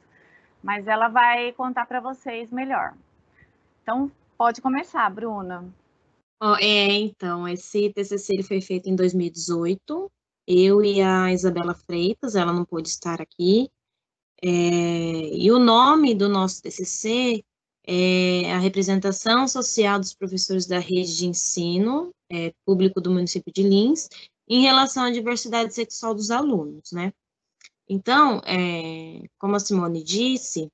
[0.62, 2.94] Mas ela vai contar para vocês melhor.
[3.82, 5.66] Então, pode começar, Bruna.
[6.42, 10.12] Oh, é, então, esse TCC ele foi feito em 2018.
[10.48, 13.68] Eu e a Isabela Freitas, ela não pôde estar aqui.
[14.44, 17.44] É, e o nome do nosso TCC
[17.92, 23.64] é a representação social dos professores da rede de ensino é, público do município de
[23.64, 24.08] Lins
[24.48, 27.12] em relação à diversidade sexual dos alunos, né?
[27.88, 30.72] Então, é, como a Simone disse,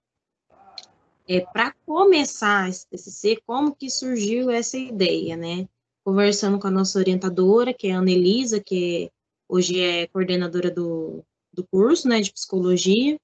[1.26, 5.70] é, para começar esse TCC, como que surgiu essa ideia, né?
[6.04, 9.10] Conversando com a nossa orientadora, que é a Anelisa, que
[9.48, 11.24] hoje é coordenadora do,
[11.54, 13.18] do curso, né, de psicologia.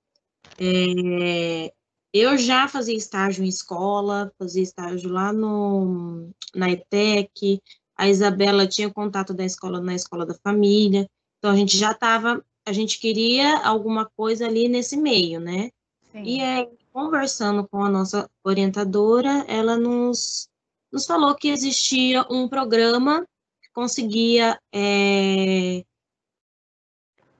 [0.57, 1.73] É,
[2.13, 7.61] eu já fazia estágio em escola, fazia estágio lá no, na ETEC,
[7.95, 12.43] a Isabela tinha contato da escola na escola da família, então a gente já estava,
[12.65, 15.69] a gente queria alguma coisa ali nesse meio, né?
[16.11, 16.23] Sim.
[16.23, 20.49] E aí, conversando com a nossa orientadora, ela nos,
[20.91, 23.25] nos falou que existia um programa
[23.61, 25.83] que conseguia é,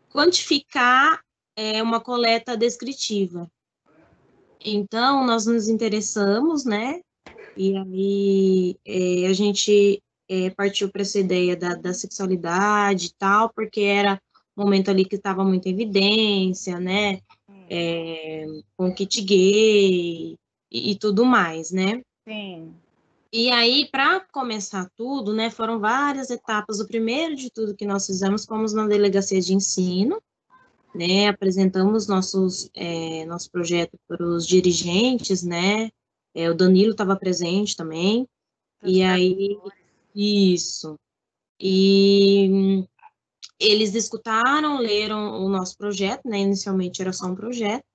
[0.10, 1.22] quantificar
[1.56, 3.50] é, uma coleta descritiva.
[4.64, 7.02] Então, nós nos interessamos, né?
[7.58, 13.52] E aí é, a gente é, partiu para essa ideia da, da sexualidade e tal,
[13.54, 14.22] porque era
[14.56, 17.20] um momento ali que estava muito em evidência, né?
[17.74, 18.46] é,
[18.76, 20.38] com kit gay
[20.70, 22.02] e, e, tudo mais, né?
[22.28, 22.74] Sim.
[23.32, 26.82] E aí, para começar tudo, né, foram várias etapas.
[26.82, 30.22] O primeiro de tudo que nós fizemos, fomos na delegacia de ensino,
[30.94, 35.90] né, apresentamos nossos, é, nosso projeto para os dirigentes, né,
[36.34, 38.28] é, o Danilo estava presente também,
[38.84, 39.58] e aí,
[40.16, 41.00] isso,
[41.60, 42.84] e
[43.62, 46.40] eles escutaram, leram o nosso projeto, né?
[46.40, 47.86] Inicialmente era só um projeto.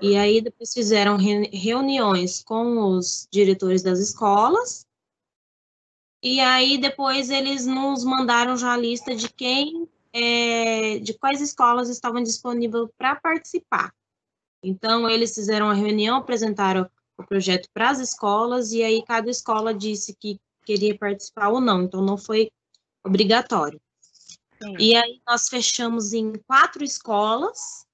[0.00, 4.86] E aí depois fizeram reuniões com os diretores das escolas.
[6.22, 9.88] E aí depois eles nos mandaram já a lista de quem,
[10.18, 13.94] é, de quais escolas estavam disponíveis para participar.
[14.62, 19.72] Então eles fizeram a reunião, apresentaram o projeto para as escolas, e aí cada escola
[19.72, 22.50] disse que queria participar ou não, então não foi
[23.04, 23.80] obrigatório.
[24.60, 24.74] Sim.
[24.78, 27.86] E aí nós fechamos em quatro escolas,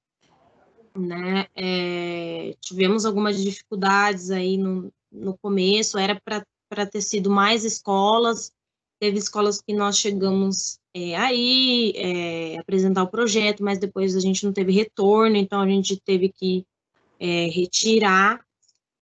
[0.97, 1.47] né?
[1.55, 8.51] É, tivemos algumas dificuldades aí no, no começo, era para ter sido mais escolas,
[8.99, 14.45] teve escolas que nós chegamos é, aí é, apresentar o projeto, mas depois a gente
[14.45, 16.65] não teve retorno, então a gente teve que
[17.19, 18.41] é, retirar.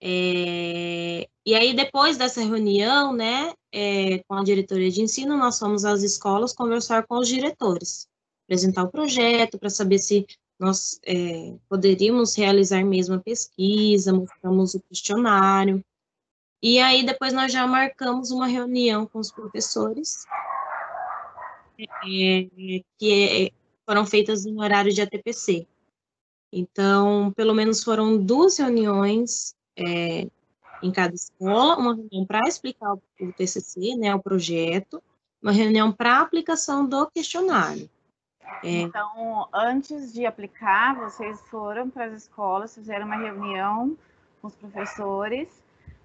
[0.00, 5.84] É, e aí, depois dessa reunião, né, é, com a diretoria de ensino, nós fomos
[5.84, 8.06] às escolas conversar com os diretores,
[8.44, 10.26] apresentar o projeto para saber se
[10.58, 15.82] nós é, poderíamos realizar mesmo a pesquisa, mostramos o questionário.
[16.62, 20.26] E aí, depois nós já marcamos uma reunião com os professores,
[21.78, 23.52] é, que
[23.86, 25.66] foram feitas em horário de ATPC.
[26.52, 30.26] Então, pelo menos foram duas reuniões é,
[30.82, 35.02] em cada escola, uma reunião para explicar o TCC, né, o projeto,
[35.42, 37.88] uma reunião para aplicação do questionário.
[38.62, 38.80] É.
[38.80, 43.96] Então, antes de aplicar, vocês foram para as escolas, fizeram uma reunião
[44.40, 45.48] com os professores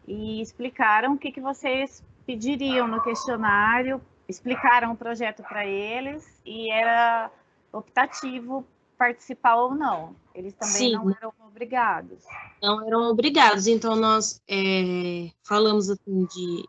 [0.08, 4.02] e explicaram o que, que vocês pediriam no questionário,
[4.34, 7.32] explicaram o projeto para eles e era
[7.72, 8.66] optativo
[8.98, 10.16] participar ou não.
[10.34, 10.94] Eles também Sim.
[10.94, 12.24] não eram obrigados.
[12.62, 13.68] Não eram obrigados.
[13.68, 16.68] Então, nós é, falamos assim, de,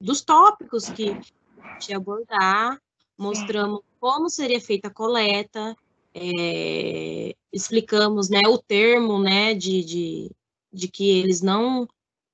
[0.00, 1.18] dos tópicos que
[1.78, 2.80] te abordar,
[3.18, 3.84] mostramos Sim.
[4.00, 5.76] como seria feita a coleta,
[6.14, 10.30] é, explicamos né, o termo né, de, de,
[10.72, 11.86] de que eles não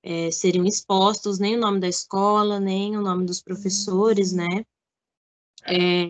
[0.02, 4.64] é, seriam expostos, nem o nome da escola, nem o nome dos professores, né?
[5.64, 6.06] É,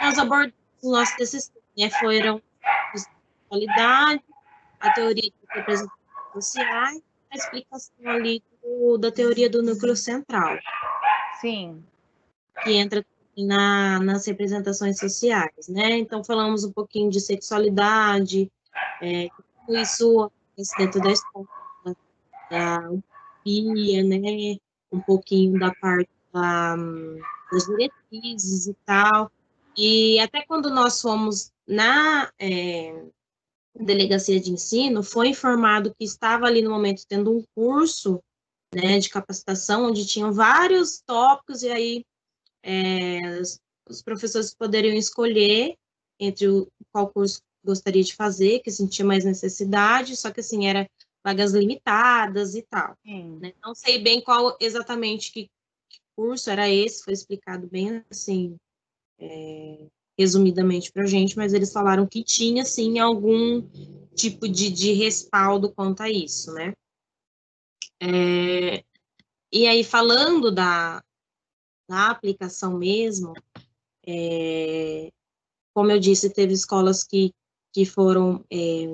[0.00, 2.42] nós abordamos o nosso TCC, né, foram
[3.48, 4.22] qualidade,
[4.80, 5.92] a teoria de representações
[6.32, 10.58] sociais, a explicação ali do, da teoria do núcleo central.
[11.40, 11.84] Sim.
[12.62, 13.04] Que entra
[13.36, 15.98] na, nas representações sociais, né?
[15.98, 18.50] Então, falamos um pouquinho de sexualidade,
[19.00, 19.28] é,
[19.74, 20.30] isso
[20.78, 21.46] dentro da escola,
[22.50, 24.56] da utopia, né?
[24.92, 26.76] Um pouquinho da parte da,
[27.50, 29.30] das diretrizes e tal.
[29.76, 33.04] E até quando nós fomos na é,
[33.74, 38.22] delegacia de ensino, foi informado que estava ali no momento tendo um curso
[38.74, 42.04] né, de capacitação, onde tinham vários tópicos, e aí
[42.62, 43.40] é,
[43.88, 45.76] os professores poderiam escolher
[46.18, 50.88] entre o, qual curso gostaria de fazer, que sentia mais necessidade, só que assim, era
[51.24, 52.96] vagas limitadas e tal.
[53.04, 53.52] Né?
[53.62, 55.44] Não sei bem qual exatamente que,
[55.88, 58.56] que curso era esse, foi explicado bem assim,
[59.18, 59.86] é,
[60.18, 63.62] resumidamente para a gente, mas eles falaram que tinha, sim, algum
[64.14, 66.72] tipo de, de respaldo quanto a isso, né?
[68.00, 68.84] É,
[69.52, 71.02] e aí, falando da,
[71.88, 73.32] da aplicação mesmo,
[74.06, 75.12] é,
[75.74, 77.32] como eu disse, teve escolas que,
[77.72, 78.86] que foram é,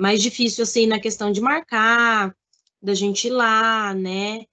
[0.00, 2.34] mais difíceis, assim, na questão de marcar,
[2.80, 4.44] da gente ir lá, né?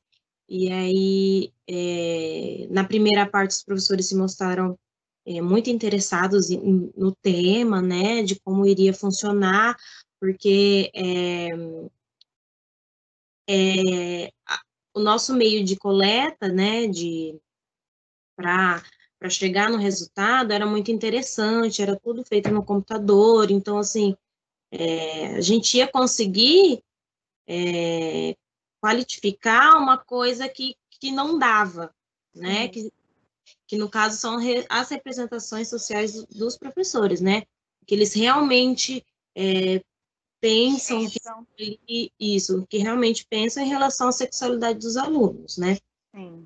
[0.50, 4.78] E aí, é, na primeira parte, os professores se mostraram
[5.26, 9.76] é, muito interessados em, no tema, né, de como iria funcionar,
[10.20, 11.50] porque é,
[13.50, 14.32] é,
[14.94, 17.40] o nosso meio de coleta, né, de
[18.36, 18.84] para
[19.24, 24.18] para chegar no resultado era muito interessante, era tudo feito no computador, então assim
[24.70, 26.84] é, a gente ia conseguir
[27.48, 28.36] é,
[28.82, 31.96] qualificar uma coisa que, que não dava,
[32.36, 32.64] né?
[32.64, 32.70] Uhum.
[32.70, 32.94] Que
[33.66, 34.38] que no caso são
[34.70, 37.44] as representações sociais dos professores, né?
[37.88, 39.82] Que eles realmente é,
[40.42, 41.08] pensam
[41.56, 45.78] que, isso, que realmente pensam em relação à sexualidade dos alunos, né?
[46.14, 46.46] Sim.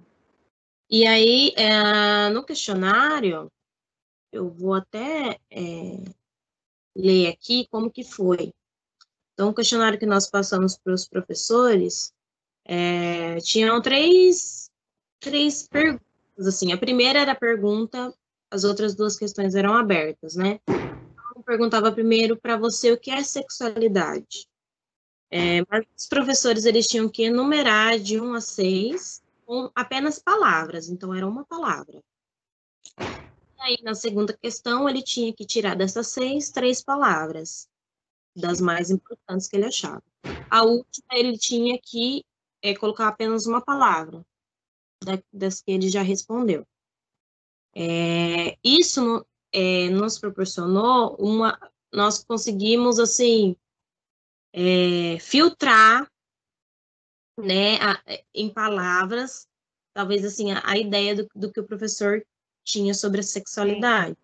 [0.90, 3.52] E aí, é, no questionário,
[4.32, 6.04] eu vou até é,
[6.96, 8.54] ler aqui como que foi.
[9.34, 12.14] Então, o questionário que nós passamos para os professores,
[12.66, 14.70] é, tinham três,
[15.20, 16.08] três perguntas
[16.46, 18.14] assim, a primeira era a pergunta,
[18.52, 20.60] as outras duas questões eram abertas, né?
[20.68, 24.48] Eu perguntava primeiro para você o que é sexualidade.
[25.30, 30.90] É, mas os professores eles tinham que enumerar de 1 a 6 com apenas palavras,
[30.90, 32.04] então era uma palavra.
[33.00, 37.70] E aí, na segunda questão, ele tinha que tirar dessas seis, três palavras,
[38.36, 40.04] das mais importantes que ele achava.
[40.50, 42.26] A última, ele tinha que
[42.62, 44.24] é, colocar apenas uma palavra,
[45.32, 46.68] das que ele já respondeu.
[47.74, 51.58] É, isso é, nos proporcionou uma,
[51.94, 53.56] nós conseguimos, assim,
[54.52, 56.12] é, filtrar,
[57.38, 58.02] né, a,
[58.34, 59.48] em palavras,
[59.94, 62.26] talvez, assim, a, a ideia do, do, que o professor
[62.64, 64.18] tinha sobre a sexualidade.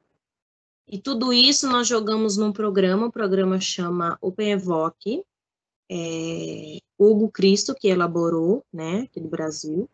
[0.88, 5.24] E tudo isso nós jogamos num programa, o programa chama Open Evoque,
[5.90, 9.90] é, Hugo Cristo, que elaborou, né, aqui do Brasil.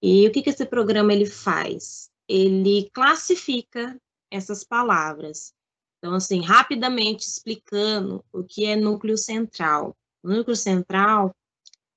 [0.00, 2.10] E o que, que esse programa ele faz?
[2.28, 5.52] Ele classifica essas palavras.
[5.98, 9.96] Então, assim, rapidamente explicando o que é núcleo central.
[10.22, 11.34] O núcleo central,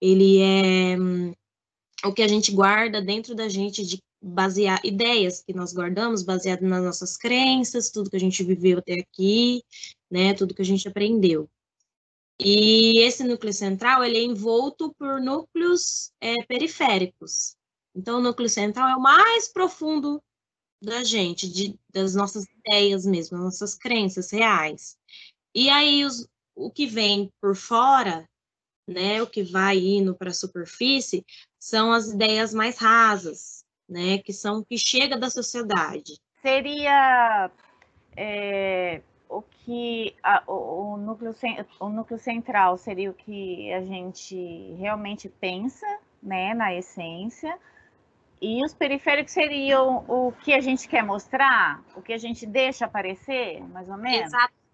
[0.01, 1.33] ele é hum,
[2.03, 6.61] o que a gente guarda dentro da gente de basear ideias que nós guardamos baseado
[6.61, 9.63] nas nossas crenças, tudo que a gente viveu até aqui,
[10.09, 11.49] né, tudo que a gente aprendeu.
[12.39, 17.55] E esse núcleo central, ele é envolto por núcleos é, periféricos.
[17.95, 20.21] Então, o núcleo central é o mais profundo
[20.81, 24.97] da gente, de, das nossas ideias mesmo, nossas crenças reais.
[25.53, 28.27] E aí, os, o que vem por fora,
[28.87, 31.25] né, o que vai indo para a superfície,
[31.59, 36.19] são as ideias mais rasas, né, que são o que chega da sociedade.
[36.41, 37.51] Seria
[38.15, 41.35] é, o que a, o, o, núcleo,
[41.79, 45.85] o núcleo central seria o que a gente realmente pensa,
[46.21, 47.57] né, na essência,
[48.41, 52.85] e os periféricos seriam o que a gente quer mostrar, o que a gente deixa
[52.85, 54.31] aparecer, mais ou menos?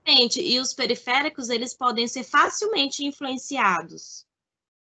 [0.07, 0.41] Exatamente.
[0.41, 4.25] E os periféricos, eles podem ser facilmente influenciados.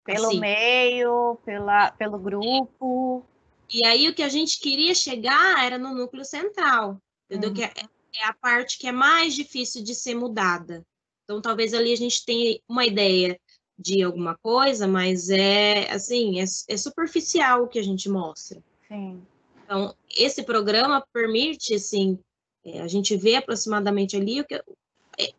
[0.03, 0.39] Pelo assim.
[0.39, 3.25] meio, pela, pelo grupo.
[3.73, 7.49] E aí o que a gente queria chegar era no núcleo central, entendeu?
[7.49, 7.55] Uhum.
[7.55, 7.71] Que é,
[8.15, 10.85] é a parte que é mais difícil de ser mudada.
[11.23, 13.39] Então, talvez ali a gente tenha uma ideia
[13.79, 18.61] de alguma coisa, mas é assim, é, é superficial o que a gente mostra.
[18.89, 19.25] Sim.
[19.63, 22.19] Então, esse programa permite, assim,
[22.65, 24.61] é, a gente vê aproximadamente ali o que,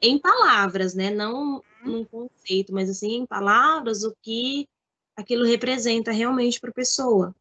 [0.01, 1.11] em palavras, né?
[1.11, 1.63] Não uhum.
[1.85, 4.69] num conceito, mas assim, em palavras, o que
[5.17, 7.35] aquilo representa realmente para a pessoa,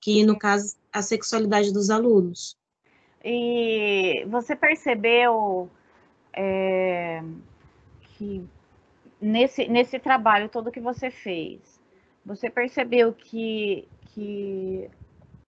[0.00, 2.56] que no caso a sexualidade dos alunos.
[3.24, 5.68] E você percebeu
[6.32, 7.22] é,
[8.02, 8.44] que
[9.20, 11.80] nesse, nesse trabalho todo que você fez,
[12.24, 14.88] você percebeu que, que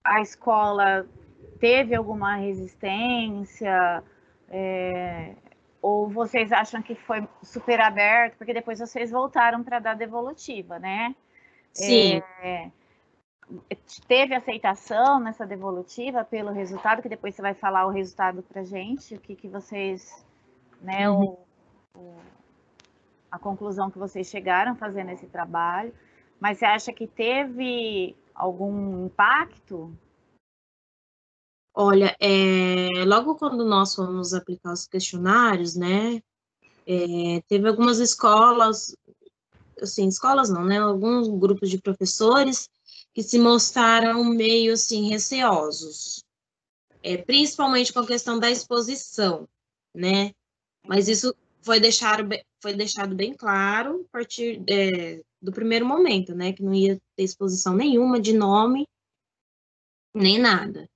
[0.04, 1.06] a escola
[1.58, 4.02] teve alguma resistência?
[4.50, 5.34] É,
[5.82, 8.36] ou vocês acham que foi super aberto?
[8.38, 11.14] Porque depois vocês voltaram para dar devolutiva, né?
[11.72, 12.22] Sim.
[12.40, 12.70] É,
[14.06, 19.16] teve aceitação nessa devolutiva pelo resultado, que depois você vai falar o resultado para gente,
[19.16, 20.24] o que, que vocês,
[20.80, 21.36] né, uhum.
[21.94, 22.14] o, o,
[23.30, 25.92] a conclusão que vocês chegaram fazendo esse trabalho.
[26.38, 29.92] Mas você acha que teve algum impacto?
[31.74, 36.22] Olha, é, logo quando nós fomos aplicar os questionários, né,
[36.86, 38.94] é, teve algumas escolas,
[39.80, 42.68] assim, escolas não, né, alguns grupos de professores
[43.14, 46.24] que se mostraram meio, assim, receosos,
[47.02, 49.48] é, principalmente com a questão da exposição,
[49.94, 50.32] né,
[50.86, 52.28] mas isso foi deixado,
[52.60, 54.62] foi deixado bem claro a partir
[55.40, 56.52] do primeiro momento, né?
[56.52, 58.86] Que não ia ter exposição nenhuma de nome,
[60.14, 60.88] nem nada.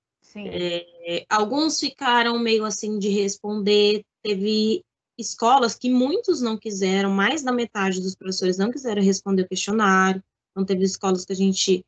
[0.44, 4.04] É, alguns ficaram meio assim de responder.
[4.22, 4.84] Teve
[5.18, 10.22] escolas que muitos não quiseram, mais da metade dos professores não quiseram responder o questionário.
[10.50, 11.84] Então, teve escolas que a gente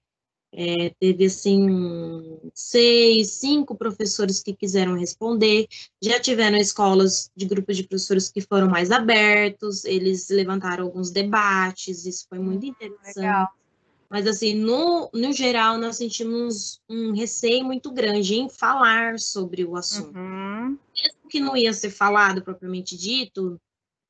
[0.53, 5.67] é, teve, assim, seis, cinco professores que quiseram responder.
[6.03, 12.07] Já tiveram escolas de grupos de professores que foram mais abertos, eles levantaram alguns debates,
[12.07, 13.17] isso foi muito hum, interessante.
[13.17, 13.58] Legal.
[14.11, 19.77] Mas, assim, no, no geral, nós sentimos um receio muito grande em falar sobre o
[19.77, 20.17] assunto.
[20.19, 20.79] Uhum.
[20.97, 23.61] Mesmo que não ia ser falado propriamente dito,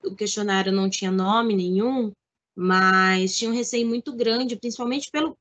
[0.04, 2.12] o questionário não tinha nome nenhum,
[2.56, 5.36] mas tinha um receio muito grande, principalmente pelo,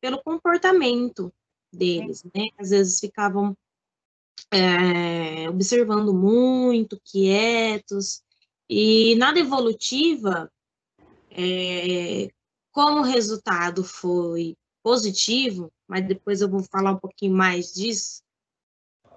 [0.00, 1.32] pelo comportamento
[1.72, 2.48] deles, né?
[2.58, 3.56] Às vezes ficavam
[4.50, 8.22] é, observando muito, quietos,
[8.68, 10.50] e na devolutiva,
[11.30, 12.30] é,
[12.72, 18.22] como o resultado foi positivo, mas depois eu vou falar um pouquinho mais disso,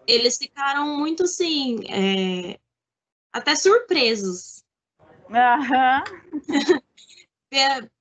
[0.06, 2.60] eles ficaram muito assim, é,
[3.32, 4.64] até surpresos.
[5.30, 6.04] Uhum.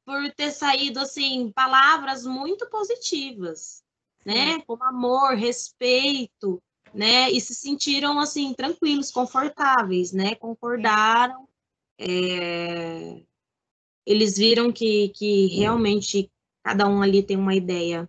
[0.05, 3.82] por ter saído assim palavras muito positivas,
[4.24, 4.61] né?
[4.62, 7.30] Como amor, respeito, né?
[7.30, 10.34] E se sentiram assim tranquilos, confortáveis, né?
[10.34, 11.48] Concordaram.
[11.98, 13.22] É...
[14.07, 16.30] Eles viram que, que realmente
[16.62, 18.09] cada um ali tem uma ideia,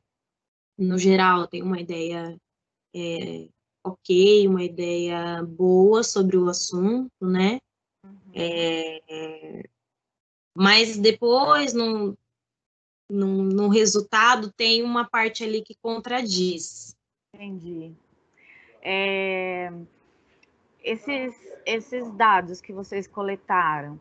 [0.78, 2.40] no geral, tem uma ideia
[2.96, 3.48] é,
[3.84, 7.60] ok, uma ideia boa sobre o assunto, né?
[8.04, 8.32] Uhum.
[8.34, 9.64] É,
[10.56, 12.18] mas depois, no,
[13.10, 16.96] no, no resultado, tem uma parte ali que contradiz.
[17.34, 17.94] Entendi.
[18.82, 19.72] É,
[20.84, 21.36] esses,
[21.66, 24.00] esses dados que vocês coletaram,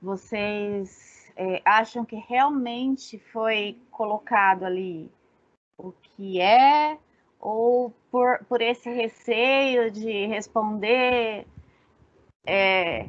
[0.00, 5.10] vocês é, acham que realmente foi colocado ali
[5.76, 6.98] o que é,
[7.40, 11.46] ou por, por esse receio de responder,
[12.46, 13.08] é,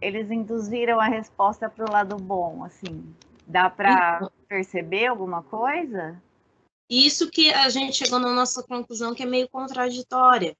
[0.00, 3.14] eles induziram a resposta para o lado bom, assim?
[3.46, 6.20] Dá para então perceber alguma coisa?
[6.88, 10.54] Isso que a gente chegou na nossa conclusão que é meio contraditória.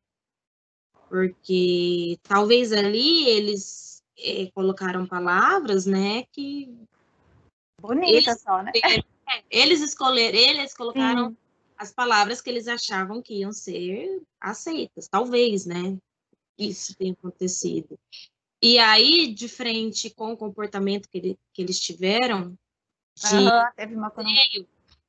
[1.08, 6.74] Porque talvez ali eles é, colocaram palavras, né, que...
[7.80, 8.72] Bonita só, né?
[9.50, 11.36] Eles escolheram, eles colocaram
[11.76, 15.96] as palavras que eles achavam que iam ser aceitas, talvez, né?
[16.58, 17.98] Isso tem acontecido.
[18.62, 22.56] E aí, de frente com o comportamento que, ele, que eles tiveram,
[23.16, 24.12] de uhum, teve uma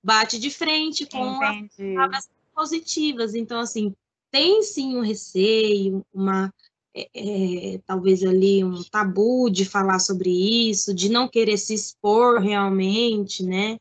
[0.04, 1.70] bate de frente com Entendi.
[1.70, 3.34] as palavras positivas.
[3.34, 3.96] Então, assim,
[4.30, 6.54] tem sim um receio, uma
[6.96, 13.44] é, talvez ali um tabu de falar sobre isso, de não querer se expor realmente,
[13.44, 13.78] né?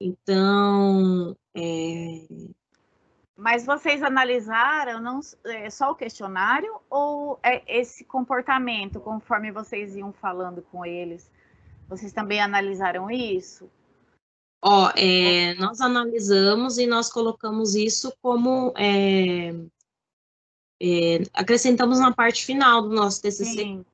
[0.00, 2.26] Então, é...
[3.36, 10.12] Mas vocês analisaram não é, só o questionário ou é esse comportamento, conforme vocês iam
[10.12, 11.28] falando com eles?
[11.88, 13.68] Vocês também analisaram isso?
[14.62, 19.52] Ó, é, nós analisamos e nós colocamos isso como é,
[20.80, 23.84] é, acrescentamos na parte final do nosso TCC,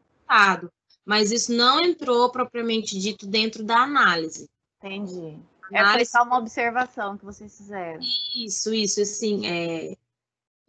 [1.05, 4.49] mas isso não entrou propriamente dito dentro da análise.
[4.79, 5.39] Entendi.
[5.73, 8.01] É foi só uma observação que vocês fizeram.
[8.35, 9.97] Isso, isso, assim, é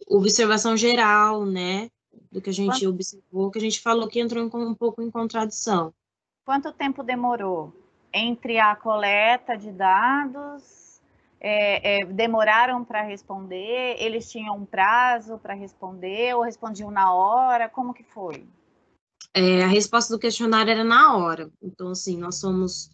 [0.08, 1.90] observação geral, né,
[2.32, 2.90] do que a gente Quanto...
[2.90, 5.94] observou, que a gente falou que entrou um pouco em contradição.
[6.46, 7.74] Quanto tempo demorou
[8.14, 10.81] entre a coleta de dados?
[11.44, 13.96] É, é, demoraram para responder?
[13.98, 17.68] Eles tinham um prazo para responder ou respondiam na hora?
[17.68, 18.46] Como que foi?
[19.34, 21.50] É, a resposta do questionário era na hora.
[21.60, 22.92] Então, assim, nós somos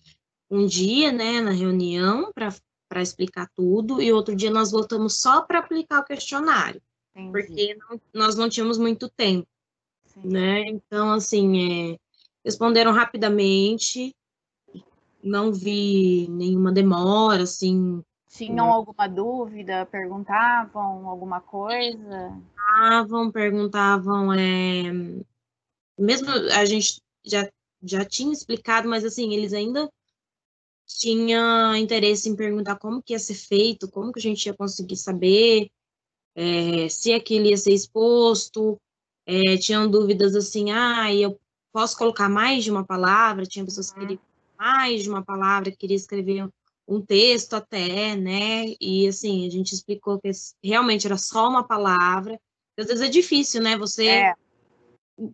[0.50, 5.60] um dia, né, na reunião para explicar tudo e outro dia nós voltamos só para
[5.60, 6.82] aplicar o questionário,
[7.14, 7.32] Entendi.
[7.32, 9.45] porque não, nós não tínhamos muito tempo,
[10.06, 10.22] Sim.
[10.24, 10.62] né?
[10.70, 11.98] Então, assim, é,
[12.45, 14.16] responderam rapidamente,
[15.22, 18.02] não vi nenhuma demora, assim.
[18.28, 18.73] Tinham né?
[18.73, 19.86] alguma dúvida?
[19.86, 22.41] Perguntavam alguma coisa?
[22.55, 24.91] Perguntavam, perguntavam, é...
[25.97, 27.49] mesmo a gente já,
[27.82, 29.89] já tinha explicado, mas assim, eles ainda
[30.86, 34.95] tinha interesse em perguntar como que ia ser feito, como que a gente ia conseguir
[34.95, 35.69] saber
[36.36, 38.80] é, se aquilo ia ser exposto,
[39.25, 41.39] é, tinham dúvidas assim, ah, eu
[41.73, 44.19] posso colocar mais de uma palavra, tinha pessoas que queriam
[44.57, 46.47] mais de uma palavra, que queria escrever
[46.88, 50.32] um texto até, né, e assim, a gente explicou que
[50.64, 52.40] realmente era só uma palavra,
[52.78, 54.34] às vezes é difícil, né, você é.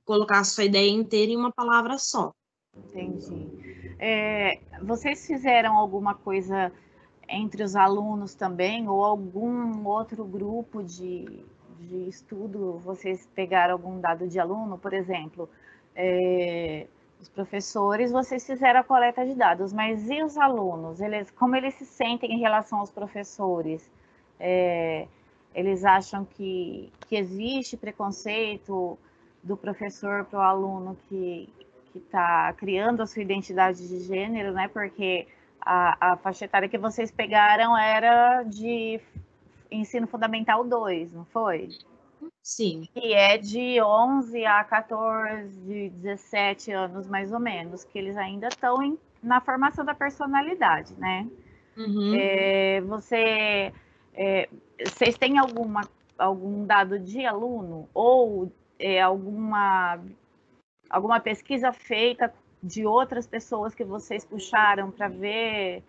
[0.04, 2.34] colocar a sua ideia inteira em uma palavra só.
[2.76, 3.96] Entendi.
[4.00, 6.72] É, vocês fizeram alguma coisa
[7.28, 11.46] entre os alunos também, ou algum outro grupo de,
[11.80, 12.80] de estudo?
[12.80, 15.50] Vocês pegaram algum dado de aluno, por exemplo?
[15.96, 16.88] É,
[17.24, 21.00] os professores, vocês fizeram a coleta de dados, mas e os alunos?
[21.00, 23.90] Eles, como eles se sentem em relação aos professores?
[24.38, 25.08] É,
[25.56, 28.98] eles acham que, que existe preconceito
[29.42, 31.50] do professor para o aluno que,
[31.96, 34.68] está criando a sua identidade de gênero, né?
[34.68, 35.28] Porque
[35.62, 39.00] a, a faixa etária que vocês pegaram era de
[39.70, 41.70] ensino fundamental 2, não foi?
[42.42, 42.88] Sim.
[42.94, 48.98] Que é de 11 a 14, 17 anos, mais ou menos, que eles ainda estão
[49.22, 51.28] na formação da personalidade, né?
[51.78, 52.14] Uhum.
[52.16, 53.74] É, você,
[54.14, 54.50] é,
[54.86, 55.82] vocês têm alguma,
[56.18, 60.00] algum dado de aluno ou é, alguma
[60.90, 65.84] alguma pesquisa feita de outras pessoas que vocês puxaram para ver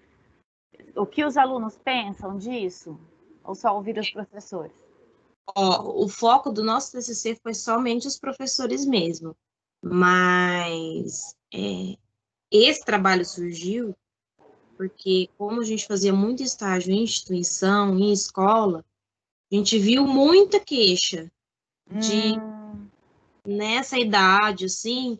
[0.97, 2.99] o que os alunos pensam disso?
[3.45, 4.84] Ou só ouvir os professores?
[5.47, 9.37] Ó, o foco do nosso TCC foi somente os professores mesmo,
[9.83, 11.97] mas é,
[12.51, 13.95] esse trabalho surgiu
[14.77, 18.85] porque, como a gente fazia muito estágio em instituição, em escola,
[19.51, 21.31] a gente viu muita queixa
[21.91, 22.89] de hum.
[23.47, 25.19] nessa idade, assim,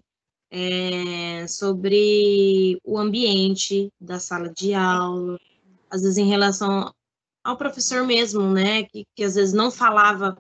[0.51, 5.39] é, sobre o ambiente da sala de aula,
[5.91, 6.93] às vezes em relação
[7.45, 10.37] ao professor mesmo, né, que, que às vezes não falava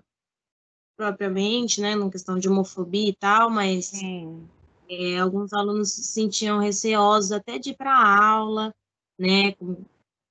[0.96, 3.92] propriamente, né, numa questão de homofobia e tal, mas
[4.88, 8.74] É, alguns alunos se sentiam receosos até de ir para a aula,
[9.18, 9.76] né, com,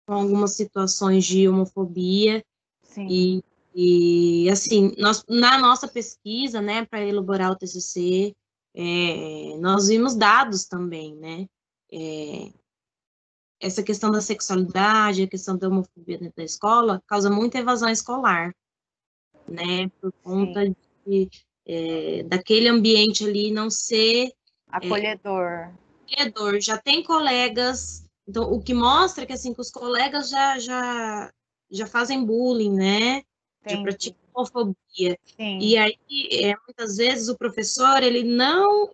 [0.06, 2.44] com, algumas situações de homofobia.
[2.84, 3.08] Sim.
[3.10, 3.44] E,
[3.76, 8.36] e assim, nós, na nossa pesquisa, né, para elaborar o TCC,
[8.76, 11.48] é, nós vimos dados também, né,
[11.92, 12.52] é,
[13.64, 18.54] essa questão da sexualidade, a questão da homofobia dentro da escola, causa muita evasão escolar,
[19.48, 20.70] né, por conta
[21.08, 21.30] de,
[21.66, 24.26] é, daquele ambiente ali não ser...
[24.28, 24.32] É,
[24.68, 25.72] acolhedor.
[26.10, 30.60] É, acolhedor, já tem colegas, então o que mostra que, assim, que os colegas já,
[30.60, 31.32] já,
[31.72, 33.24] já fazem bullying, né,
[33.62, 33.76] Entendi.
[33.78, 35.60] já praticam homofobia, Sim.
[35.60, 35.98] e aí,
[36.32, 38.94] é, muitas vezes, o professor, ele não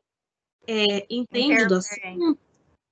[0.67, 2.37] é, entende do assunto,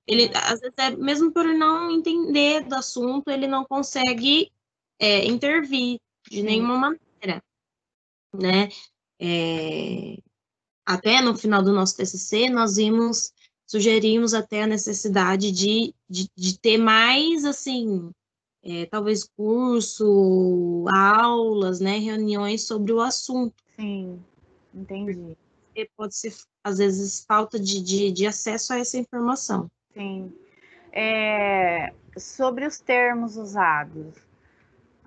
[0.08, 4.50] ele, às vezes, é, mesmo por não entender do assunto, ele não consegue
[4.98, 6.00] é, intervir
[6.30, 7.42] de nenhuma maneira,
[8.32, 8.70] né?
[9.20, 10.16] É,
[10.86, 13.34] até no final do nosso TCC, nós vimos,
[13.66, 18.10] sugerimos até a necessidade de, de, de ter mais, assim,
[18.62, 23.62] é, talvez curso, aulas, né, reuniões sobre o assunto.
[23.76, 24.24] Sim,
[24.72, 25.36] entendi.
[25.66, 26.34] Porque pode ser,
[26.64, 29.70] às vezes, falta de, de, de acesso a essa informação.
[29.94, 30.32] Sim.
[30.92, 34.16] É, sobre os termos usados,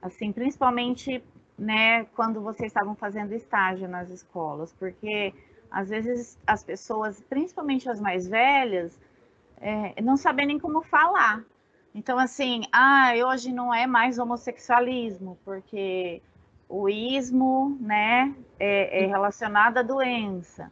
[0.02, 1.24] assim, principalmente,
[1.58, 5.34] né, quando vocês estavam fazendo estágio nas escolas, porque
[5.72, 9.00] às vezes as pessoas, principalmente as mais velhas,
[9.60, 11.44] é, não sabem nem como falar.
[11.96, 16.22] Então, assim, ah, hoje não é mais homossexualismo, porque
[16.70, 20.72] o ismo, né, é, é relacionado à doença.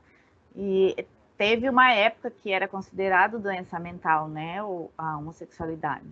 [0.56, 0.96] E
[1.40, 4.58] teve uma época que era considerado doença mental, né,
[4.98, 6.04] a homossexualidade.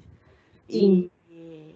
[0.69, 1.11] Sim.
[1.29, 1.75] E,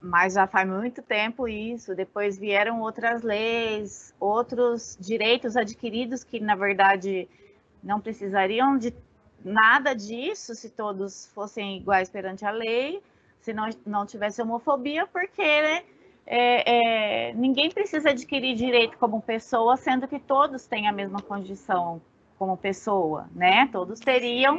[0.00, 1.92] mas já faz muito tempo isso.
[1.92, 7.28] Depois vieram outras leis, outros direitos adquiridos que, na verdade,
[7.82, 8.94] não precisariam de
[9.44, 13.02] nada disso se todos fossem iguais perante a lei,
[13.40, 15.82] se não, não tivesse homofobia, porque né,
[16.24, 22.00] é, é, ninguém precisa adquirir direito como pessoa, sendo que todos têm a mesma condição
[22.38, 23.68] como pessoa, né?
[23.72, 24.58] Todos teriam,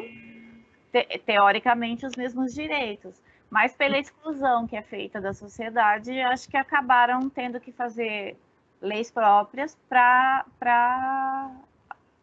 [0.92, 3.22] te, teoricamente, os mesmos direitos.
[3.50, 8.38] Mas pela exclusão que é feita da sociedade, acho que acabaram tendo que fazer
[8.82, 10.46] leis próprias para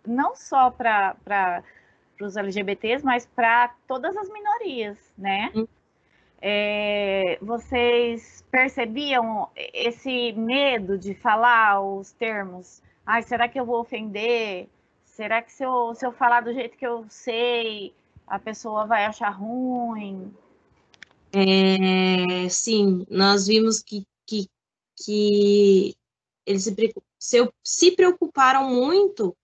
[0.06, 1.62] não só para
[2.20, 5.50] os LGBTs, mas para todas as minorias, né?
[5.54, 5.66] Hum.
[6.40, 12.82] É, vocês percebiam esse medo de falar os termos?
[13.04, 14.68] Ai, será que eu vou ofender?
[15.16, 17.94] Será que se eu, se eu falar do jeito que eu sei,
[18.26, 20.30] a pessoa vai achar ruim?
[21.32, 24.46] É, sim, nós vimos que, que,
[24.94, 25.96] que
[26.44, 26.74] eles se,
[27.18, 29.34] se, se preocuparam muito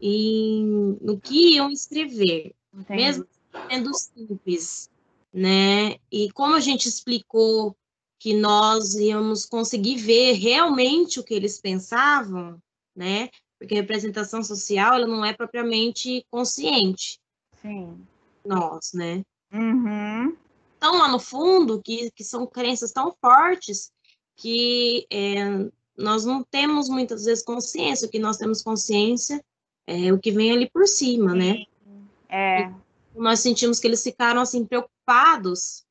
[0.00, 3.02] em, no que iam escrever, Entendi.
[3.02, 3.26] mesmo
[3.70, 4.88] sendo simples,
[5.30, 5.96] né?
[6.10, 7.76] E como a gente explicou
[8.18, 12.58] que nós íamos conseguir ver realmente o que eles pensavam,
[12.96, 13.28] né?
[13.58, 17.18] Porque representação social ela não é propriamente consciente.
[17.60, 18.00] Sim.
[18.44, 19.22] Nós, né?
[19.52, 20.36] Uhum.
[20.76, 23.90] Então, lá no fundo, que, que são crenças tão fortes
[24.36, 29.44] que é, nós não temos muitas vezes consciência, o que nós temos consciência
[29.86, 31.54] é o que vem ali por cima, né?
[31.54, 31.66] Sim.
[31.84, 32.04] né?
[32.28, 32.72] É.
[33.16, 35.84] E nós sentimos que eles ficaram assim preocupados,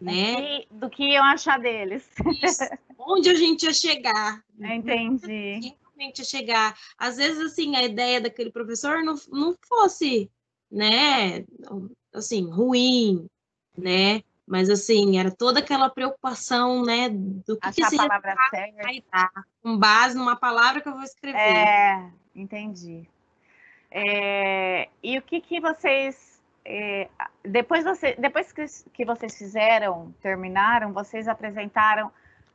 [0.00, 0.64] né?
[0.68, 2.04] Do que iam achar deles.
[2.42, 2.64] Isso.
[2.98, 4.42] Onde a gente ia chegar?
[4.58, 6.76] Entendi realmente chegar.
[6.98, 10.30] Às vezes, assim, a ideia daquele professor não, não fosse,
[10.70, 11.44] né,
[12.12, 13.26] assim, ruim,
[13.76, 14.22] né?
[14.46, 19.46] Mas, assim, era toda aquela preocupação, né, do que, Achar que a palavra certa.
[19.62, 21.38] com base numa palavra que eu vou escrever.
[21.38, 23.08] É, entendi.
[23.90, 26.34] É, e o que que vocês...
[26.66, 27.08] É,
[27.42, 32.10] depois, você, depois que, que vocês fizeram, terminaram, vocês apresentaram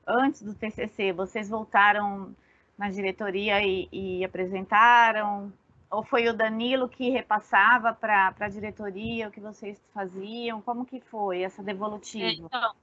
[0.05, 2.35] antes do TCC, vocês voltaram
[2.79, 5.51] na diretoria e, e apresentaram?
[5.91, 10.61] Ou foi o Danilo que repassava para a diretoria o que vocês faziam?
[10.61, 12.25] Como que foi essa devolutiva?
[12.25, 12.75] É, então,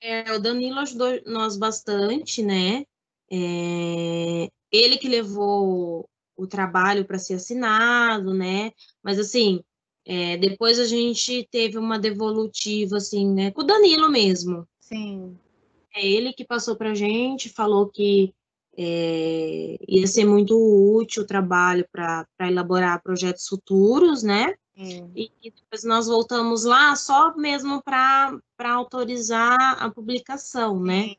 [0.00, 2.84] é, o Danilo ajudou nós bastante, né?
[3.28, 8.70] É, ele que levou o trabalho para ser assinado, né?
[9.02, 9.60] Mas assim,
[10.04, 13.50] é, depois a gente teve uma devolutiva, assim, né?
[13.50, 14.68] Com o Danilo mesmo.
[14.78, 15.36] Sim.
[15.92, 18.32] É ele que passou para a gente, falou que
[18.76, 24.54] é, ia ser muito útil o trabalho para elaborar projetos futuros, né?
[24.76, 28.40] E, e, depois nós voltamos lá só mesmo para
[28.72, 31.14] autorizar a publicação, né?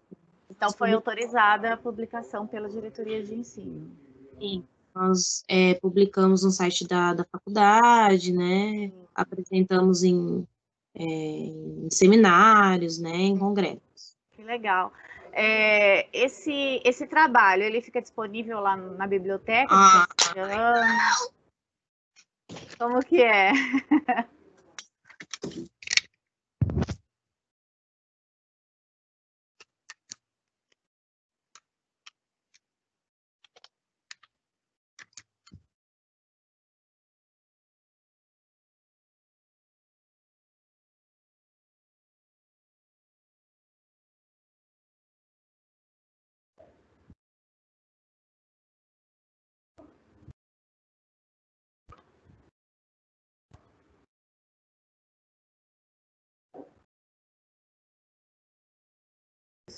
[0.50, 3.92] Então foi autorizada a publicação pela diretoria de ensino.
[4.38, 4.66] Sim.
[4.94, 8.92] Nós é, publicamos no site da, da faculdade, né?
[9.14, 10.46] Apresentamos em,
[10.94, 13.16] é, em seminários, né?
[13.16, 14.18] Em congressos.
[14.32, 14.92] Que legal.
[15.38, 19.68] É, esse, esse trabalho, ele fica disponível lá na biblioteca?
[19.70, 20.08] Ah.
[22.80, 23.52] Como que é?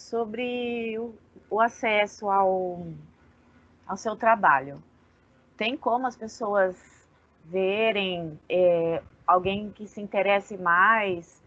[0.10, 1.14] sobre o,
[1.49, 2.88] o acesso ao,
[3.86, 4.82] ao seu trabalho.
[5.55, 6.76] Tem como as pessoas
[7.43, 11.41] verem é, alguém que se interesse mais,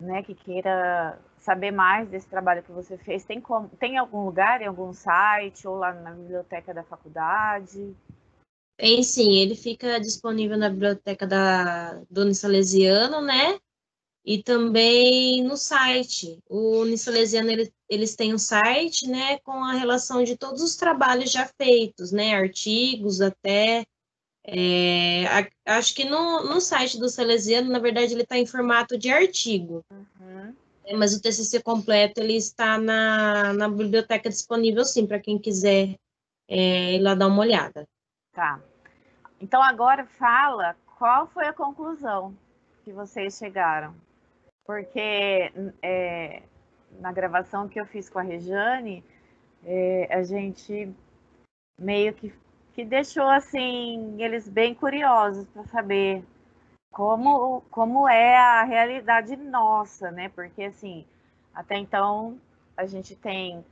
[0.00, 4.60] né, que queira saber mais desse trabalho que você fez, tem como, tem algum lugar,
[4.60, 7.96] em algum site ou lá na biblioteca da faculdade?
[8.76, 13.58] Tem sim, ele fica disponível na biblioteca da Dona Salesiano, né?
[14.24, 16.38] E também no site.
[16.48, 21.30] O Unisalesiano, ele, eles têm um site, né, com a relação de todos os trabalhos
[21.30, 23.86] já feitos, né, artigos até,
[24.50, 28.96] é, a, acho que no, no site do Salesiano, na verdade, ele está em formato
[28.96, 30.54] de artigo, uhum.
[30.86, 35.96] é, mas o TCC completo, ele está na, na biblioteca disponível, sim, para quem quiser
[36.48, 37.86] é, ir lá dar uma olhada.
[38.32, 38.58] Tá.
[39.38, 42.34] Então, agora fala qual foi a conclusão
[42.84, 43.94] que vocês chegaram
[44.68, 45.50] porque
[45.80, 46.42] é,
[47.00, 49.02] na gravação que eu fiz com a Rejane,
[49.64, 50.94] é, a gente
[51.80, 52.30] meio que,
[52.74, 56.22] que deixou assim eles bem curiosos para saber
[56.92, 60.28] como, como é a realidade nossa, né?
[60.28, 61.06] Porque assim,
[61.54, 62.38] até então
[62.76, 63.64] a gente tem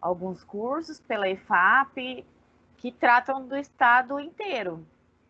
[0.00, 2.24] alguns cursos pela IFAP
[2.76, 4.86] que tratam do estado inteiro,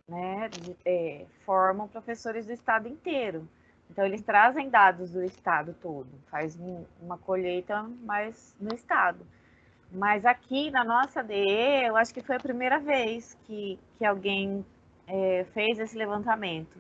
[0.07, 0.51] né?
[0.51, 3.49] De, é, formam professores do estado inteiro.
[3.91, 6.59] Então, eles trazem dados do estado todo, faz
[7.01, 9.25] uma colheita mais no estado.
[9.93, 14.67] Mas aqui na nossa DE, eu acho que foi a primeira vez que, que alguém
[15.07, 16.77] é, fez esse levantamento.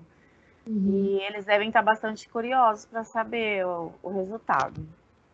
[0.67, 0.91] Uhum.
[0.91, 4.85] E eles devem estar bastante curiosos para saber o, o, resultado.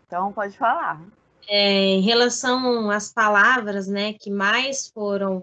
[0.06, 1.00] Então, pode falar.
[1.48, 5.42] É, em relação às palavras né, que mais foram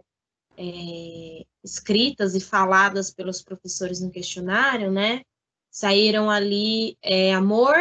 [0.57, 5.21] é, escritas e faladas pelos professores no questionário, né?
[5.77, 7.75] Saíram ali é, amor,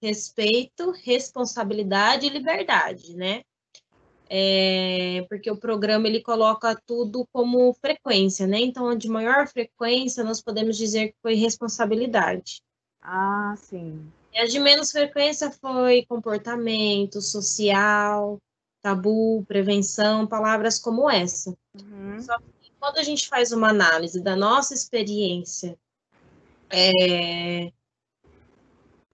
[0.00, 3.42] respeito, responsabilidade e liberdade, né?
[4.28, 8.60] É, porque o programa ele coloca tudo como frequência, né?
[8.60, 12.62] Então, de maior frequência, nós podemos dizer que foi responsabilidade.
[13.02, 14.08] Ah, sim.
[14.32, 18.38] E a de menos frequência foi comportamento social,
[18.80, 21.52] tabu, prevenção, palavras como essa.
[21.74, 22.22] Uhum.
[22.22, 25.76] Só que quando a gente faz uma análise da nossa experiência
[26.72, 27.72] é,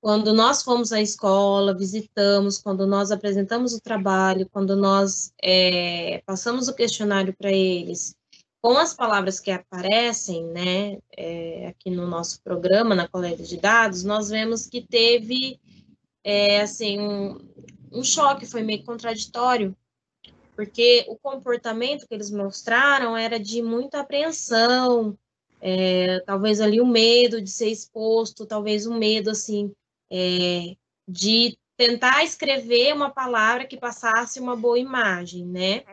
[0.01, 6.69] quando nós fomos à escola, visitamos, quando nós apresentamos o trabalho, quando nós é, passamos
[6.69, 8.15] o questionário para eles,
[8.63, 14.05] com as palavras que aparecem, né, é, aqui no nosso programa, na coleta de dados,
[14.05, 15.61] nós vemos que teve,
[16.23, 17.39] é, assim, um,
[17.93, 19.77] um choque, foi meio contraditório,
[20.55, 25.19] porque o comportamento que eles mostraram era de muita apreensão,
[25.61, 29.73] é, talvez ali o medo de ser exposto, talvez o medo, assim,
[30.11, 30.77] é,
[31.09, 35.85] de tentar escrever uma palavra que passasse uma boa imagem, né?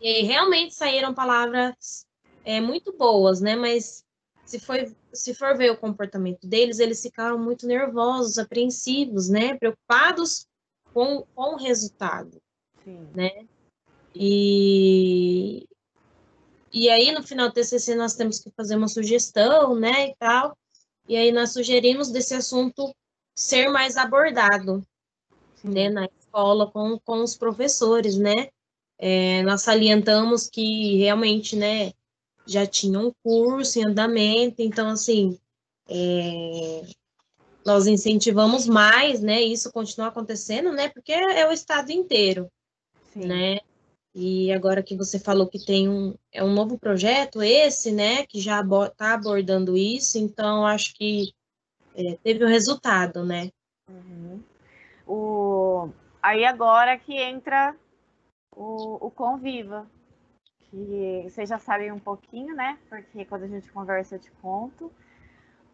[0.00, 2.06] E realmente saíram palavras
[2.44, 3.56] é, muito boas, né?
[3.56, 4.04] Mas
[4.44, 9.56] se, foi, se for ver o comportamento deles, eles ficaram muito nervosos, apreensivos, né?
[9.56, 10.46] Preocupados
[10.92, 12.40] com, com o resultado,
[12.84, 13.08] Sim.
[13.14, 13.46] né?
[14.14, 15.68] E,
[16.72, 20.56] e aí, no final do TCC, nós temos que fazer uma sugestão, né, e tal.
[21.08, 22.94] E aí, nós sugerimos desse assunto
[23.34, 24.86] ser mais abordado,
[25.64, 28.48] né, na escola com, com os professores, né.
[28.98, 31.92] É, nós salientamos que realmente, né,
[32.46, 35.38] já tinha um curso em andamento, então, assim,
[35.88, 36.82] é,
[37.64, 42.50] nós incentivamos mais, né, isso continuar acontecendo, né, porque é o estado inteiro,
[43.12, 43.26] Sim.
[43.26, 43.60] né,
[44.14, 48.40] e agora que você falou que tem um, é um novo projeto, esse, né, que
[48.40, 51.32] já está abordando isso, então acho que
[51.94, 53.50] é, teve o um resultado, né?
[53.88, 54.42] Uhum.
[55.06, 55.88] O,
[56.22, 57.74] aí agora que entra
[58.50, 59.86] o, o Conviva,
[60.70, 62.78] que vocês já sabem um pouquinho, né?
[62.88, 64.92] Porque quando a gente conversa eu te conto.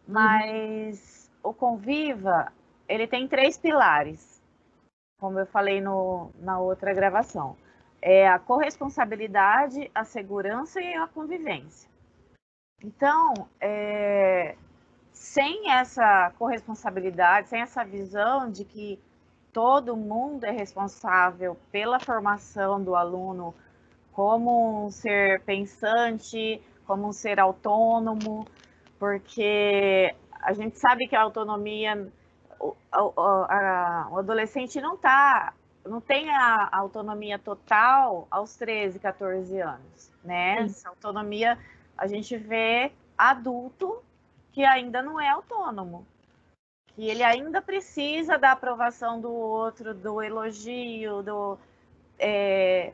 [0.07, 1.51] Mas uhum.
[1.51, 2.51] o Conviva,
[2.87, 4.41] ele tem três pilares,
[5.19, 7.57] como eu falei no, na outra gravação.
[8.01, 11.89] É a corresponsabilidade, a segurança e a convivência.
[12.83, 14.55] Então, é,
[15.11, 18.99] sem essa corresponsabilidade, sem essa visão de que
[19.51, 23.55] todo mundo é responsável pela formação do aluno
[24.13, 28.47] como um ser pensante, como um ser autônomo,
[28.99, 32.07] porque a gente sabe que a autonomia,
[32.59, 35.53] o, a, o adolescente não tá,
[35.87, 40.57] não tem a autonomia total aos 13, 14 anos, né?
[40.57, 40.63] Sim.
[40.65, 41.57] Essa autonomia
[41.97, 44.01] a gente vê adulto
[44.51, 46.05] que ainda não é autônomo,
[46.87, 51.57] que ele ainda precisa da aprovação do outro, do elogio, do,
[52.17, 52.93] é,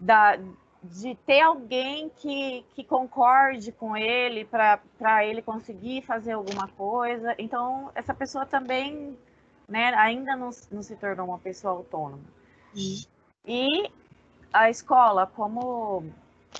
[0.00, 0.38] da,
[0.82, 7.34] de ter alguém que, que concorde com ele para ele conseguir fazer alguma coisa.
[7.38, 9.16] Então, essa pessoa também
[9.68, 12.24] né, ainda não, não se tornou uma pessoa autônoma.
[13.46, 13.90] E
[14.52, 16.04] a escola, como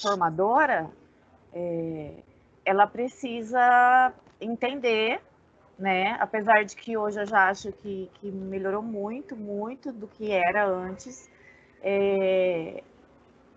[0.01, 0.91] formadora,
[1.53, 2.13] é,
[2.65, 5.21] ela precisa entender
[5.79, 6.17] né?
[6.21, 10.67] Apesar de que hoje eu já acho que, que melhorou muito, muito do que era
[10.67, 11.29] antes.
[11.83, 12.83] É,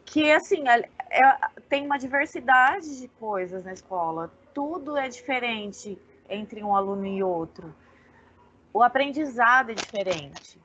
[0.05, 1.37] que, assim, é, é,
[1.69, 4.31] tem uma diversidade de coisas na escola.
[4.53, 5.97] Tudo é diferente
[6.29, 7.73] entre um aluno e outro.
[8.74, 10.59] O aprendizado é diferente.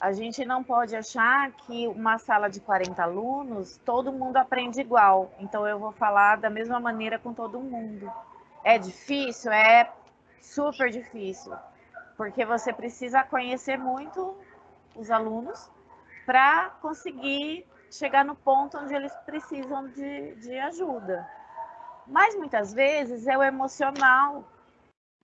[0.00, 5.30] A gente não pode achar que uma sala de 40 alunos, todo mundo aprende igual.
[5.38, 8.10] Então, eu vou falar da mesma maneira com todo mundo.
[8.64, 9.52] É difícil?
[9.52, 9.92] É
[10.40, 11.52] super difícil,
[12.16, 14.34] porque você precisa conhecer muito
[14.96, 15.70] os alunos
[16.24, 21.28] para conseguir chegar no ponto onde eles precisam de, de ajuda.
[22.06, 24.44] Mas muitas vezes é o emocional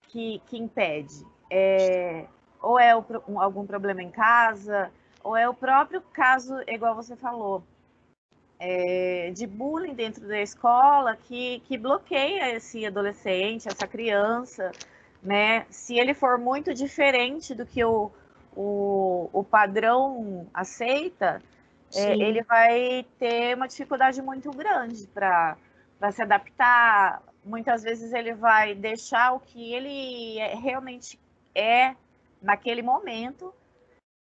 [0.08, 1.24] que, que impede.
[1.50, 2.26] É,
[2.60, 3.04] ou é o,
[3.40, 4.90] algum problema em casa,
[5.22, 7.62] ou é o próprio caso, igual você falou,
[8.58, 14.72] é, de bullying dentro da escola que, que bloqueia esse adolescente, essa criança,
[15.22, 15.66] né?
[15.70, 18.10] Se ele for muito diferente do que o,
[18.54, 21.42] o, o padrão aceita,
[21.94, 25.56] é, ele vai ter uma dificuldade muito grande para
[26.12, 27.22] se adaptar.
[27.44, 31.18] Muitas vezes ele vai deixar o que ele é, realmente
[31.56, 31.96] é
[32.40, 33.52] naquele momento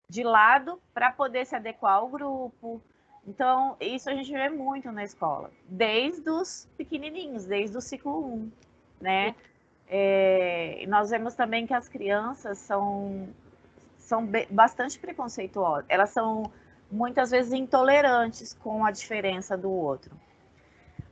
[0.09, 2.81] de lado para poder se adequar ao grupo.
[3.27, 8.51] Então, isso a gente vê muito na escola, desde os pequenininhos, desde o ciclo 1,
[9.01, 9.35] né?
[9.87, 13.27] É, nós vemos também que as crianças são,
[13.97, 16.51] são bastante preconceituosas, elas são
[16.91, 20.15] muitas vezes intolerantes com a diferença do outro.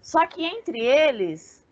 [0.01, 1.63] Só que entre eles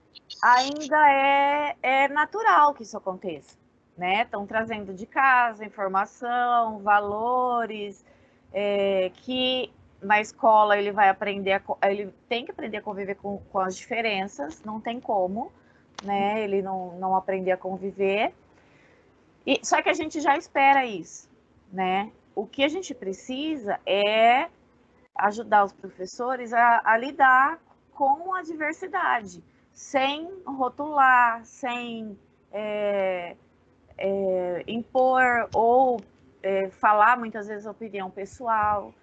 [0.41, 3.57] ainda é, é natural que isso aconteça,
[4.01, 4.23] né?
[4.23, 8.05] Estão trazendo de casa informação, valores,
[8.51, 9.71] é, que
[10.01, 13.75] na escola ele vai aprender, a, ele tem que aprender a conviver com, com as
[13.75, 15.51] diferenças, não tem como
[16.03, 16.43] né?
[16.43, 18.33] Ele não, não aprender a conviver.
[19.45, 21.29] E, só que a gente já espera isso,
[21.71, 22.11] né?
[22.35, 24.49] O que a gente precisa é
[25.15, 27.59] ajudar os professores a, a lidar
[27.93, 29.43] com a diversidade,
[29.73, 32.17] sem rotular, sem
[32.51, 33.35] é,
[34.01, 36.01] é, impor ou
[36.41, 38.93] é, falar muitas vezes opinião pessoal,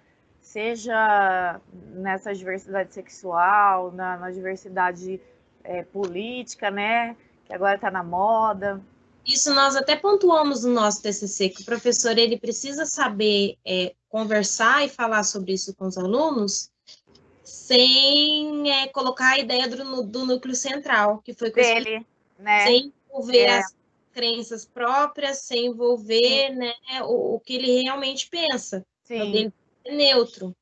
[0.41, 1.59] seja
[1.93, 5.21] nessa diversidade sexual, na, na diversidade
[5.63, 7.15] é, política, né?
[7.45, 8.81] Que agora está na moda.
[9.25, 14.85] Isso nós até pontuamos no nosso TCC, que o professor ele precisa saber é, conversar
[14.85, 16.69] e falar sobre isso com os alunos
[17.43, 22.05] sem é, colocar a ideia do, do, núcleo central, que foi dele,
[22.37, 22.65] né?
[22.65, 23.59] Sem envolver é.
[23.59, 23.78] as
[24.13, 28.85] crenças próprias, sem envolver né, o, o, que ele realmente pensa.
[29.03, 29.37] Sim.
[29.37, 29.53] Então,
[29.85, 30.55] é neutro.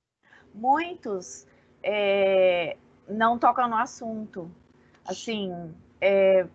[0.54, 1.46] Muitos
[1.84, 2.78] é,
[3.08, 4.52] não tocam no assunto
[5.08, 6.46] assim, é,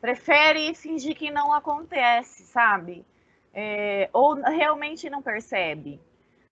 [0.00, 3.04] prefere fingir que não acontece, sabe?
[3.52, 6.00] É, ou realmente não percebe.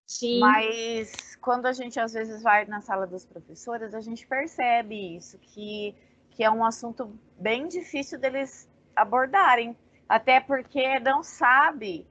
[0.06, 0.40] Sim.
[0.40, 5.38] Mas quando a gente às vezes vai na sala dos professores, a gente percebe isso,
[5.38, 5.94] que,
[6.30, 8.67] que é um assunto bem difícil deles
[9.00, 9.76] abordarem.
[10.08, 12.06] Até porque não sabe,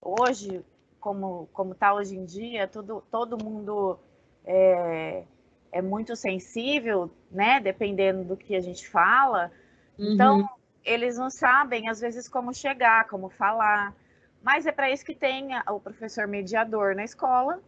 [0.00, 0.64] hoje,
[1.00, 3.98] como como está hoje em dia, tudo, todo mundo
[4.44, 5.24] é,
[5.72, 7.60] é muito sensível, né?
[7.60, 9.50] Dependendo do que a gente fala.
[9.98, 10.12] Uhum.
[10.12, 10.48] Então,
[10.84, 13.94] eles não sabem, às vezes, como chegar, como falar.
[14.42, 17.60] Mas é para isso que tem o professor mediador na escola,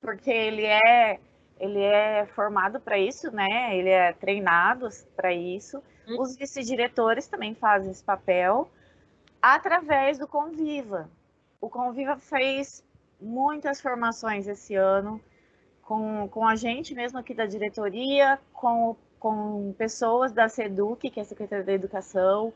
[0.00, 1.18] porque ele é,
[1.58, 3.76] ele é formado para isso, né?
[3.76, 5.82] Ele é treinado para isso.
[6.06, 6.20] Hum.
[6.20, 8.70] Os vice-diretores também fazem esse papel
[9.40, 11.10] através do Conviva.
[11.60, 12.84] O Conviva fez
[13.20, 15.20] muitas formações esse ano
[15.82, 21.22] com, com a gente mesmo aqui da diretoria, com, com pessoas da SEDUC, que é
[21.22, 22.52] a Secretaria da Educação.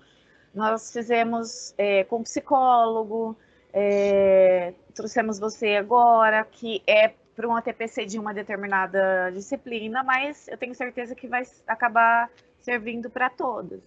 [0.55, 3.37] Nós fizemos é, com psicólogo,
[3.73, 10.57] é, trouxemos você agora, que é para um ATPC de uma determinada disciplina, mas eu
[10.57, 12.31] tenho certeza que vai acabar
[12.67, 13.81] servindo para todos.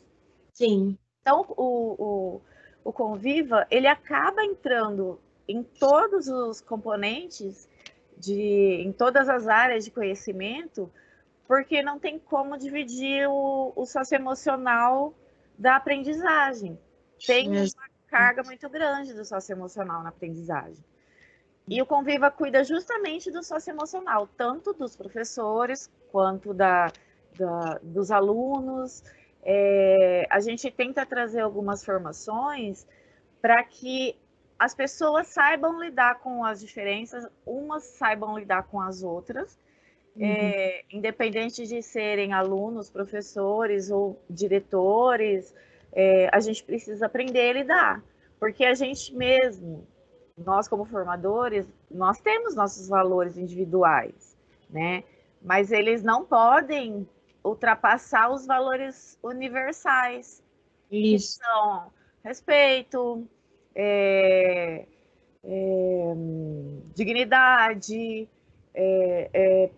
[0.53, 0.97] Sim.
[1.21, 2.41] Então, o, o,
[2.85, 7.67] o Conviva, ele acaba entrando em todos os componentes,
[8.17, 10.89] de, em todas as áreas de conhecimento,
[11.45, 15.13] porque não tem como dividir o, o socioemocional
[15.57, 16.79] da aprendizagem.
[17.27, 20.83] Tem uma carga muito grande do socioemocional na aprendizagem.
[21.67, 26.91] E o Conviva cuida justamente do socioemocional, tanto dos professores quanto da,
[27.37, 29.03] da dos alunos.
[29.43, 32.85] É, a gente tenta trazer algumas formações
[33.41, 34.15] para que
[34.57, 39.57] as pessoas saibam lidar com as diferenças, umas saibam lidar com as outras,
[40.15, 40.25] uhum.
[40.25, 45.55] é, independente de serem alunos, professores ou diretores,
[45.93, 48.03] é, a gente precisa aprender a lidar,
[48.37, 49.87] porque a gente mesmo
[50.45, 54.37] nós como formadores, nós temos nossos valores individuais,
[54.69, 55.03] né?
[55.41, 57.07] Mas eles não podem
[57.49, 60.43] ultrapassar os valores universais.
[60.91, 61.39] Isso.
[61.39, 61.91] Que são
[62.23, 63.27] respeito,
[63.75, 64.85] é,
[65.43, 66.13] é,
[66.95, 68.27] dignidade,
[68.73, 69.69] é, é,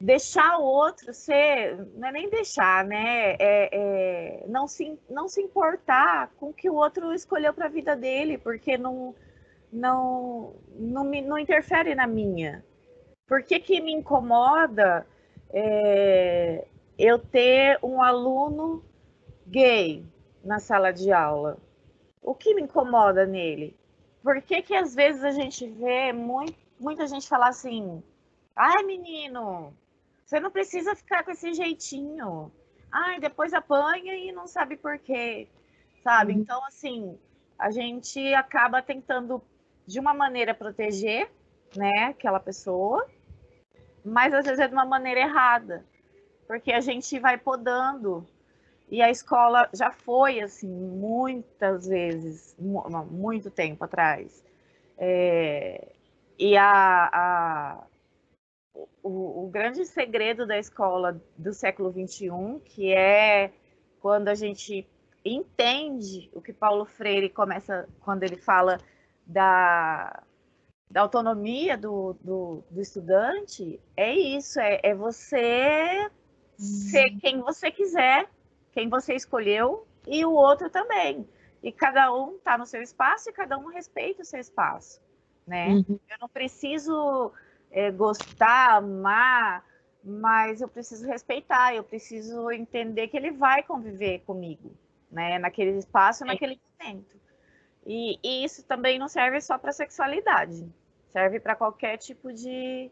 [0.00, 3.32] deixar o outro ser, não é nem deixar, né?
[3.38, 7.70] É, é, não, se, não se importar com o que o outro escolheu para a
[7.70, 9.14] vida dele, porque não
[9.72, 12.62] não, não, me, não interfere na minha.
[13.26, 15.06] Por que, que me incomoda
[15.52, 16.66] é,
[16.98, 18.84] eu ter um aluno
[19.46, 20.04] gay
[20.44, 21.58] na sala de aula?
[22.22, 23.76] O que me incomoda nele?
[24.22, 28.02] Por que, que às vezes a gente vê muito, muita gente falar assim:
[28.54, 29.74] ai menino,
[30.24, 32.50] você não precisa ficar com esse jeitinho.
[32.90, 35.48] Ai, depois apanha e não sabe por quê.
[36.02, 36.32] Sabe?
[36.32, 36.40] Uhum.
[36.40, 37.18] Então, assim,
[37.58, 39.42] a gente acaba tentando
[39.86, 41.30] de uma maneira proteger,
[41.76, 43.06] né, aquela pessoa,
[44.04, 45.84] mas às vezes é de uma maneira errada,
[46.46, 48.26] porque a gente vai podando
[48.90, 54.44] e a escola já foi assim muitas vezes, muito tempo atrás.
[54.98, 55.92] É,
[56.38, 57.86] e a, a
[59.02, 63.50] o, o, grande segredo da escola do século XXI, que é
[64.00, 64.86] quando a gente
[65.24, 68.78] entende o que Paulo Freire começa, quando ele fala
[69.26, 70.22] da,
[70.92, 76.10] da autonomia do, do, do, estudante é isso, é, é você
[76.58, 78.28] ser quem você quiser,
[78.72, 81.26] quem você escolheu, e o outro também.
[81.62, 85.00] E cada um está no seu espaço e cada um respeita o seu espaço.
[85.46, 85.68] Né?
[85.68, 85.98] Uhum.
[86.10, 87.32] Eu não preciso
[87.70, 89.64] é, gostar, amar,
[90.04, 94.72] mas eu preciso respeitar, eu preciso entender que ele vai conviver comigo,
[95.10, 95.38] né?
[95.38, 97.16] Naquele espaço, naquele momento.
[97.86, 100.68] E, e isso também não serve só para sexualidade,
[101.12, 102.90] serve para qualquer tipo de,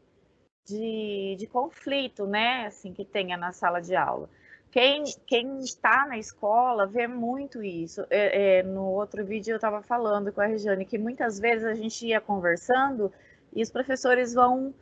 [0.66, 2.66] de, de, conflito, né?
[2.66, 4.28] Assim, que tenha na sala de aula.
[4.70, 8.06] Quem, quem está na escola vê muito isso.
[8.08, 11.74] É, é, no outro vídeo eu estava falando com a Regiane que muitas vezes a
[11.74, 13.12] gente ia conversando
[13.52, 14.72] e os professores vão,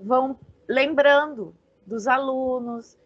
[0.00, 1.54] vão lembrando
[1.86, 2.96] dos alunos,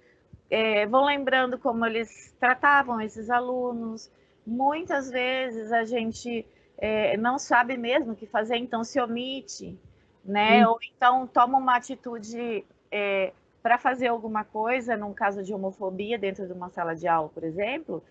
[0.48, 4.10] é, vão lembrando como eles tratavam esses alunos,
[4.46, 6.46] muitas vezes a gente
[6.80, 9.78] é, não sabe mesmo o que fazer, então se omite,
[10.24, 10.66] né?
[10.66, 10.70] Hum.
[10.70, 13.32] Ou então toma uma atitude é,
[13.62, 17.44] para fazer alguma coisa, num caso de homofobia dentro de uma sala de aula, por
[17.44, 18.02] exemplo,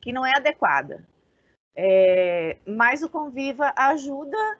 [0.00, 1.06] que não é adequada.
[1.76, 4.58] É, mas o Conviva ajuda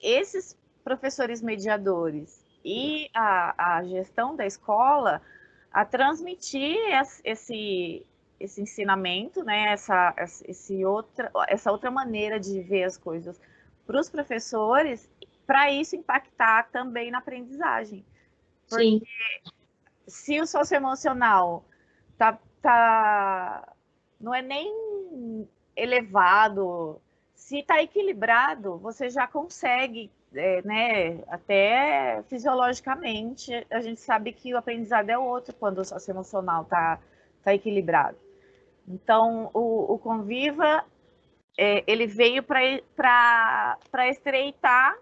[0.00, 5.22] esses professores mediadores e a, a gestão da escola
[5.72, 6.76] a transmitir
[7.24, 8.04] esse,
[8.42, 10.14] esse ensinamento, né, essa,
[10.46, 13.40] esse outra, essa outra maneira de ver as coisas
[13.86, 15.10] para os professores,
[15.46, 18.04] para isso impactar também na aprendizagem.
[18.68, 19.02] Porque Sim.
[20.06, 21.64] se o socioemocional
[22.16, 23.74] tá, tá,
[24.20, 27.00] não é nem elevado,
[27.34, 34.58] se está equilibrado, você já consegue, é, né, até fisiologicamente, a gente sabe que o
[34.58, 36.98] aprendizado é outro quando o socioemocional está
[37.42, 38.21] tá equilibrado.
[38.86, 40.84] Então, o, o Conviva,
[41.58, 43.78] é, ele veio para
[44.08, 44.96] estreitar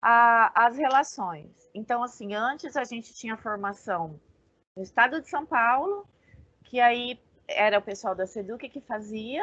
[0.00, 1.50] a, as relações.
[1.74, 4.20] Então, assim, antes a gente tinha formação
[4.76, 6.06] no estado de São Paulo,
[6.64, 7.18] que aí
[7.48, 9.42] era o pessoal da Seduc que fazia,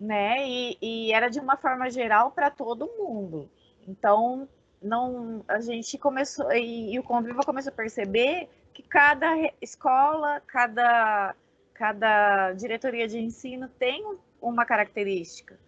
[0.00, 0.48] né?
[0.48, 3.50] E, e era de uma forma geral para todo mundo.
[3.86, 4.48] Então,
[4.80, 9.28] não, a gente começou e, e, o Conviva começou a perceber que cada
[9.60, 11.34] escola, cada
[11.74, 15.58] cada diretoria de ensino tem uma característica.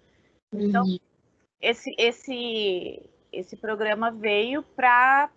[0.53, 0.99] Então, uhum.
[1.61, 5.31] esse esse esse programa veio para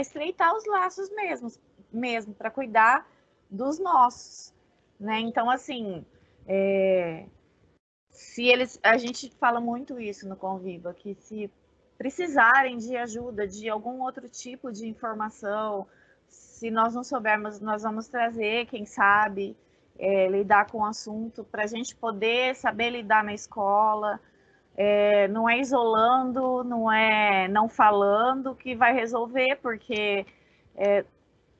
[0.00, 1.50] estreitar os laços mesmo,
[1.90, 3.08] mesmo para cuidar
[3.48, 4.52] dos nossos,
[5.00, 5.20] né?
[5.20, 6.04] Então, assim,
[6.46, 7.26] é,
[8.10, 11.50] se eles, a gente fala muito isso no Conviva, que se
[11.96, 15.86] precisarem de ajuda, de algum outro tipo de informação,
[16.28, 19.56] se nós não soubermos, nós vamos trazer, quem sabe,
[19.98, 24.20] é, lidar com o assunto, para a gente poder saber lidar na escola.
[24.76, 30.24] É, não é isolando, não é não falando que vai resolver, porque
[30.76, 31.04] é,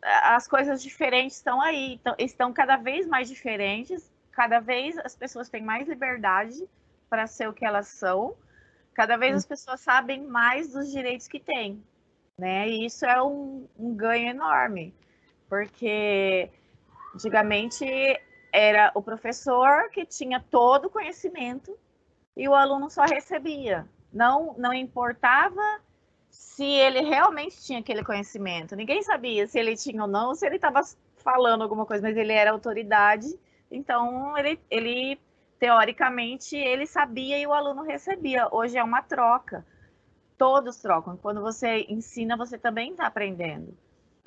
[0.01, 5.49] as coisas diferentes estão aí, estão, estão cada vez mais diferentes, cada vez as pessoas
[5.49, 6.65] têm mais liberdade
[7.11, 8.37] para ser o que elas são,
[8.95, 11.83] cada vez as pessoas sabem mais dos direitos que têm,
[12.39, 12.69] né?
[12.69, 14.95] E isso é um, um ganho enorme,
[15.49, 16.49] porque
[17.13, 17.85] antigamente
[18.59, 21.77] era o professor que tinha todo o conhecimento
[22.37, 23.87] e o aluno só recebia.
[24.13, 25.81] Não, não importava
[26.31, 28.75] se ele realmente tinha aquele conhecimento.
[28.75, 30.81] Ninguém sabia se ele tinha ou não, se ele estava
[31.17, 33.39] falando alguma coisa, mas ele era autoridade
[33.71, 35.21] então, ele, ele
[35.59, 38.49] teoricamente, ele sabia e o aluno recebia.
[38.53, 39.65] Hoje é uma troca.
[40.37, 41.17] Todos trocam.
[41.17, 43.77] Quando você ensina, você também está aprendendo.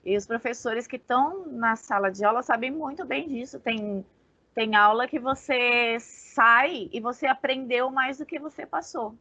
[0.04, 3.60] E os professores que estão na sala de aula sabem muito bem disso.
[3.60, 4.06] Tem,
[4.54, 9.16] tem aula que você sai e você aprendeu mais do que você passou.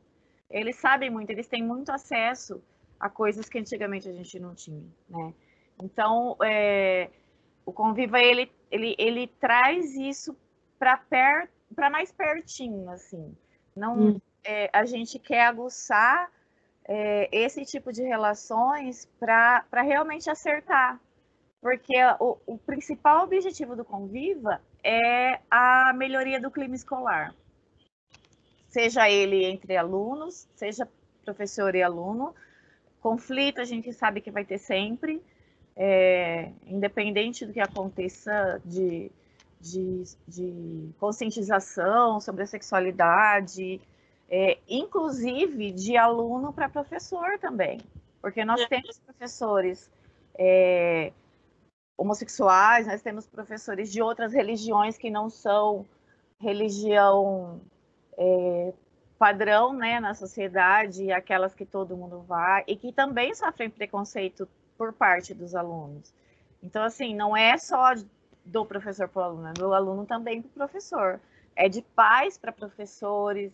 [0.51, 2.63] Eles sabem muito, eles têm muito acesso
[2.99, 5.33] a coisas que antigamente a gente não tinha, né?
[5.83, 7.09] Então, é,
[7.65, 10.37] o Conviva, ele ele, ele traz isso
[10.79, 11.51] para per,
[11.91, 13.37] mais pertinho, assim.
[13.77, 14.21] Não, hum.
[14.45, 16.31] é, a gente quer aguçar
[16.85, 21.01] é, esse tipo de relações para realmente acertar.
[21.61, 27.35] Porque o, o principal objetivo do Conviva é a melhoria do clima escolar.
[28.69, 30.89] Seja ele entre alunos, seja
[31.25, 32.35] professor e aluno.
[33.01, 35.23] Conflito a gente sabe que vai ter sempre,
[35.77, 39.11] é, independente do que aconteça de,
[39.61, 43.81] de, de conscientização sobre a sexualidade,
[44.29, 47.81] é, inclusive de aluno para professor também,
[48.23, 48.67] porque nós é.
[48.69, 49.91] temos professores
[50.39, 51.13] é,
[52.01, 55.85] homossexuais, nós temos professores de outras religiões que não são
[56.41, 57.61] religião
[58.17, 58.73] é,
[59.19, 64.49] padrão né, na sociedade, aquelas que todo mundo vai, e que também sofrem preconceito
[64.79, 66.11] por parte dos alunos.
[66.63, 67.93] Então, assim, não é só
[68.47, 71.21] do professor para o aluno, é do aluno também para o professor.
[71.55, 73.53] É de pais para professores.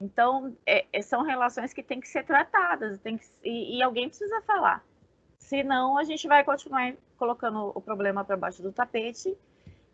[0.00, 4.08] Então, é, é, são relações que têm que ser tratadas tem que, e, e alguém
[4.08, 4.82] precisa falar.
[5.44, 9.36] Senão, a gente vai continuar colocando o problema para baixo do tapete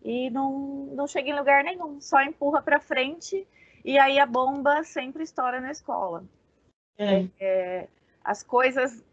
[0.01, 3.47] e não, não chega em lugar nenhum, só empurra para frente
[3.85, 6.25] e aí a bomba sempre estoura na escola.
[6.97, 7.27] É.
[7.41, 7.89] É,
[8.23, 9.05] as coisas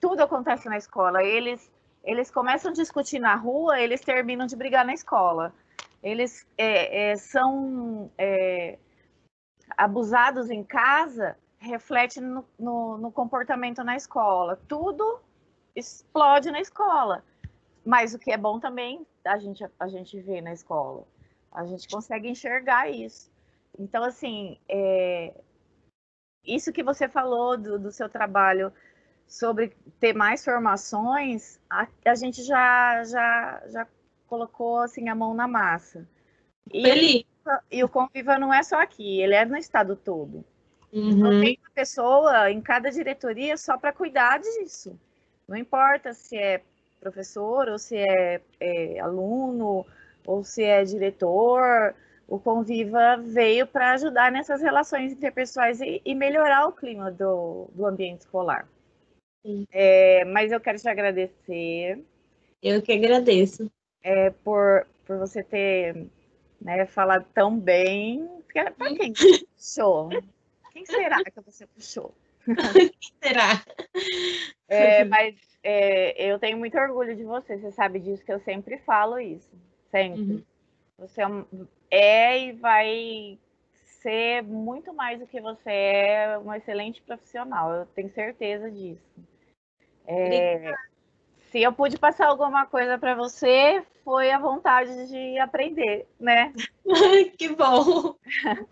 [0.00, 1.22] tudo acontece na escola.
[1.22, 1.70] Eles,
[2.02, 5.54] eles começam a discutir na rua, eles terminam de brigar na escola.
[6.02, 8.78] Eles é, é, são é,
[9.76, 14.60] abusados em casa, reflete no, no, no comportamento na escola.
[14.66, 15.20] Tudo
[15.74, 17.24] explode na escola.
[17.84, 21.06] Mas o que é bom também a gente, a gente vê na escola.
[21.52, 23.30] A gente consegue enxergar isso.
[23.78, 25.34] Então, assim, é,
[26.44, 28.72] isso que você falou do, do seu trabalho
[29.26, 33.86] sobre ter mais formações, a, a gente já, já, já
[34.26, 36.06] colocou assim a mão na massa.
[36.72, 37.26] E,
[37.70, 40.44] e o Conviva não é só aqui, ele é no estado todo.
[40.92, 41.10] Uhum.
[41.10, 44.98] Então, tem uma pessoa em cada diretoria só para cuidar disso.
[45.48, 46.62] Não importa se é
[47.00, 49.86] professor, ou se é, é aluno,
[50.26, 51.94] ou se é diretor,
[52.26, 57.86] o Conviva veio para ajudar nessas relações interpessoais e, e melhorar o clima do, do
[57.86, 58.66] ambiente escolar.
[59.70, 62.02] É, mas eu quero te agradecer.
[62.62, 63.70] Eu que agradeço.
[64.02, 66.06] É, por, por você ter
[66.60, 68.26] né, falado tão bem.
[68.52, 69.12] Para quem
[69.56, 70.08] puxou?
[70.72, 72.14] Quem será que você puxou?
[73.22, 73.62] Será?
[74.68, 77.58] É, mas é, eu tenho muito orgulho de você.
[77.58, 79.50] Você sabe disso que eu sempre falo isso.
[79.90, 80.20] Sempre.
[80.20, 80.44] Uhum.
[80.98, 81.26] Você é,
[81.90, 83.38] é e vai
[84.02, 87.72] ser muito mais do que você é, um excelente profissional.
[87.72, 89.02] Eu tenho certeza disso.
[90.06, 90.74] É,
[91.50, 96.52] se eu pude passar alguma coisa para você, foi a vontade de aprender, né?
[97.38, 98.14] que bom!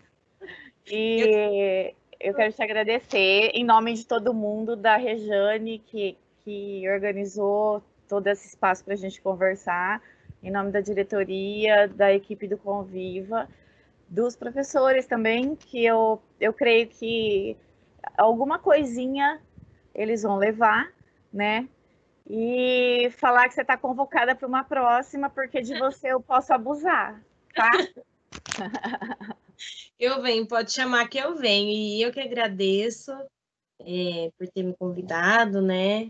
[0.85, 7.83] e eu quero te agradecer em nome de todo mundo, da Rejane, que, que organizou
[8.07, 10.01] todo esse espaço para a gente conversar,
[10.41, 13.49] em nome da diretoria, da equipe do Conviva,
[14.07, 17.57] dos professores também, que eu, eu creio que
[18.17, 19.41] alguma coisinha
[19.93, 20.89] eles vão levar,
[21.31, 21.67] né?
[22.29, 27.21] E falar que você está convocada para uma próxima, porque de você eu posso abusar,
[27.53, 27.69] tá?
[30.03, 31.69] Eu venho, pode chamar que eu venho.
[31.69, 33.09] E eu que agradeço
[33.79, 36.09] é, por ter me convidado, né?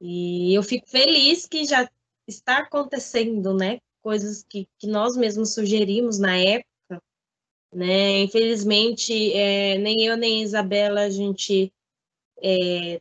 [0.00, 1.88] E eu fico feliz que já
[2.26, 3.78] está acontecendo, né?
[4.02, 7.00] Coisas que, que nós mesmos sugerimos na época,
[7.72, 8.18] né?
[8.22, 11.72] Infelizmente, é, nem eu nem a Isabela, a gente
[12.42, 13.00] é,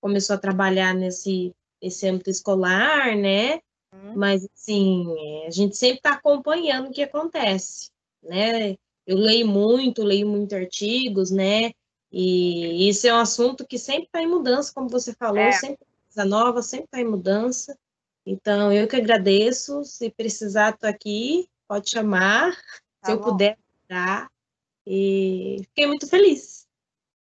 [0.00, 3.60] começou a trabalhar nesse, esse âmbito escolar, né?
[3.94, 4.16] Uhum.
[4.16, 7.88] Mas, assim, a gente sempre está acompanhando o que acontece,
[8.20, 8.76] né?
[9.06, 11.72] Eu leio muito, leio muito artigos, né?
[12.12, 15.52] E isso é um assunto que sempre está em mudança, como você falou, é.
[15.52, 17.78] sempre coisa nova, sempre está em mudança.
[18.26, 19.84] Então, eu que agradeço.
[19.84, 22.54] Se precisar, estou aqui, pode chamar,
[23.00, 23.56] tá se eu puder
[23.88, 24.28] dar.
[24.86, 26.66] E fiquei muito feliz.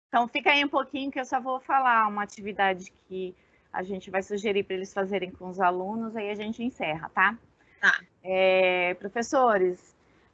[0.08, 3.34] Então, fica aí um pouquinho que eu só vou falar uma atividade que
[3.72, 7.38] a gente vai sugerir para eles fazerem com os alunos, aí a gente encerra, tá?
[7.80, 8.00] Tá.
[8.22, 9.78] É, professores,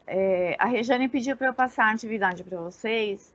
[0.07, 3.35] é, a Rejane pediu para eu passar a atividade para vocês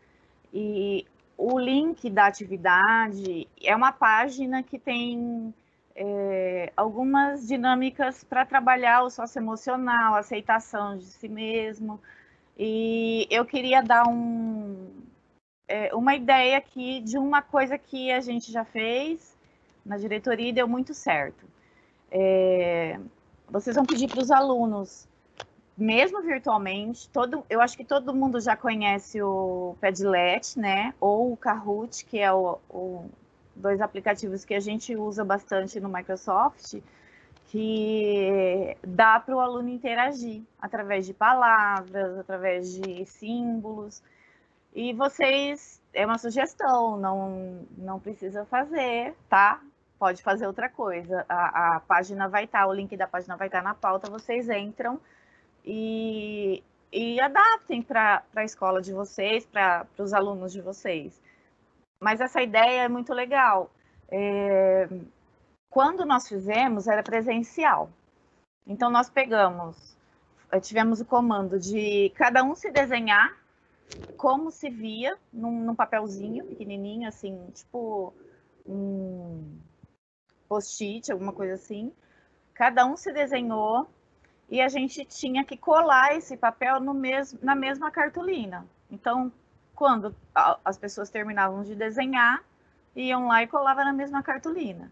[0.53, 1.05] e
[1.37, 5.53] o link da atividade é uma página que tem
[5.95, 11.99] é, algumas dinâmicas para trabalhar o socioemocional, aceitação de si mesmo.
[12.57, 14.89] E eu queria dar um,
[15.67, 19.35] é, uma ideia aqui de uma coisa que a gente já fez
[19.85, 21.45] na diretoria e deu muito certo.
[22.11, 22.99] É,
[23.49, 25.07] vocês vão pedir para os alunos,
[25.81, 30.93] mesmo virtualmente, todo, eu acho que todo mundo já conhece o Padlet, né?
[30.99, 33.09] Ou o Kahoot, que é o, o
[33.55, 36.75] dois aplicativos que a gente usa bastante no Microsoft,
[37.47, 44.03] que dá para o aluno interagir através de palavras, através de símbolos.
[44.75, 49.59] E vocês, é uma sugestão, não, não precisa fazer, tá?
[49.97, 51.25] pode fazer outra coisa.
[51.27, 54.09] A, a página vai estar, tá, o link da página vai estar tá na pauta,
[54.09, 54.99] vocês entram
[55.65, 61.21] e, e adaptem para a escola de vocês, para os alunos de vocês.
[61.99, 63.69] Mas essa ideia é muito legal.
[64.09, 64.87] É,
[65.69, 67.89] quando nós fizemos, era presencial.
[68.67, 69.97] Então, nós pegamos,
[70.51, 73.37] eh, tivemos o comando de cada um se desenhar
[74.17, 78.13] como se via num, num papelzinho pequenininho, assim, tipo
[78.65, 79.59] um,
[80.47, 81.91] post-it, alguma coisa assim.
[82.53, 83.87] Cada um se desenhou
[84.51, 88.65] e a gente tinha que colar esse papel no mesmo, na mesma cartolina.
[88.91, 89.31] Então,
[89.73, 92.43] quando as pessoas terminavam de desenhar,
[92.95, 94.91] iam lá e colavam na mesma cartolina.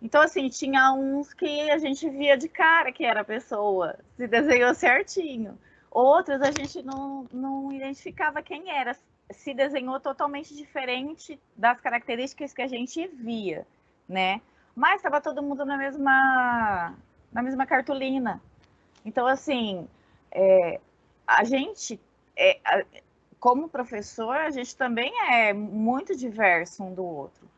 [0.00, 4.26] Então, assim, tinha uns que a gente via de cara que era a pessoa, se
[4.26, 5.58] desenhou certinho.
[5.90, 8.96] Outros a gente não, não identificava quem era,
[9.30, 13.66] se desenhou totalmente diferente das características que a gente via,
[14.08, 14.40] né?
[14.74, 16.94] mas estava todo mundo na mesma,
[17.32, 18.40] na mesma cartolina.
[19.04, 19.88] Então, assim,
[20.30, 20.80] é,
[21.26, 22.00] a gente,
[22.36, 22.58] é,
[23.38, 27.48] como professor, a gente também é muito diverso um do outro.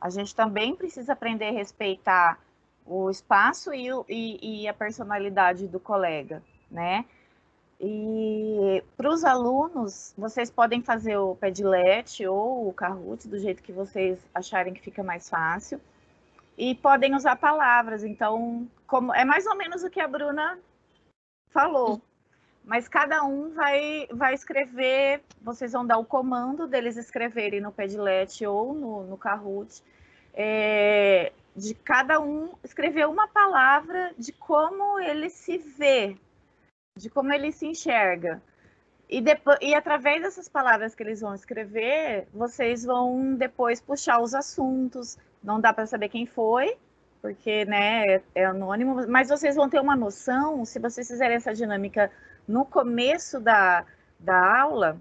[0.00, 2.38] A gente também precisa aprender a respeitar
[2.84, 7.04] o espaço e, e, e a personalidade do colega, né?
[7.80, 13.72] E para os alunos, vocês podem fazer o Padlet ou o Kahoot, do jeito que
[13.72, 15.80] vocês acharem que fica mais fácil
[16.56, 18.02] e podem usar palavras.
[18.02, 20.58] Então, como é mais ou menos o que a Bruna
[21.50, 22.00] falou.
[22.64, 28.44] Mas cada um vai, vai escrever, vocês vão dar o comando deles escreverem no Padlet
[28.46, 29.82] ou no, no Kahoot,
[30.34, 36.16] é, de cada um escrever uma palavra de como ele se vê,
[36.96, 38.42] de como ele se enxerga.
[39.08, 44.34] E, depois, e através dessas palavras que eles vão escrever, vocês vão depois puxar os
[44.34, 46.76] assuntos, não dá para saber quem foi,
[47.20, 52.10] porque né, é, anônimo, mas vocês vão ter uma noção, se vocês fizerem essa dinâmica
[52.46, 53.84] no começo da,
[54.18, 55.00] da aula,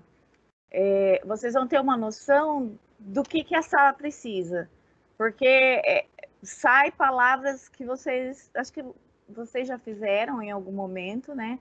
[0.72, 4.70] é, vocês vão ter uma noção do que, que a sala precisa.
[5.18, 6.06] Porque é,
[6.44, 8.84] sai palavras que vocês, acho que
[9.28, 11.60] vocês já fizeram em algum momento, né?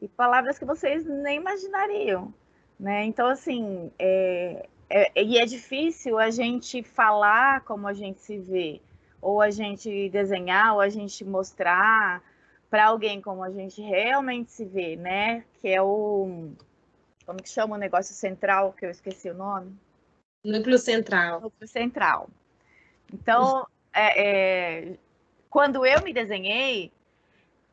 [0.00, 2.32] E palavras que vocês nem imaginariam,
[2.78, 3.04] né?
[3.04, 8.80] Então, assim, é, é, e é difícil a gente falar como a gente se vê.
[9.20, 12.22] Ou a gente desenhar, ou a gente mostrar
[12.70, 15.44] para alguém como a gente realmente se vê, né?
[15.60, 16.50] Que é o
[17.24, 19.76] como que chama o negócio central que eu esqueci o nome?
[20.44, 21.40] Núcleo central.
[21.40, 22.30] Núcleo central.
[23.12, 24.96] Então, é, é,
[25.50, 26.92] quando eu me desenhei,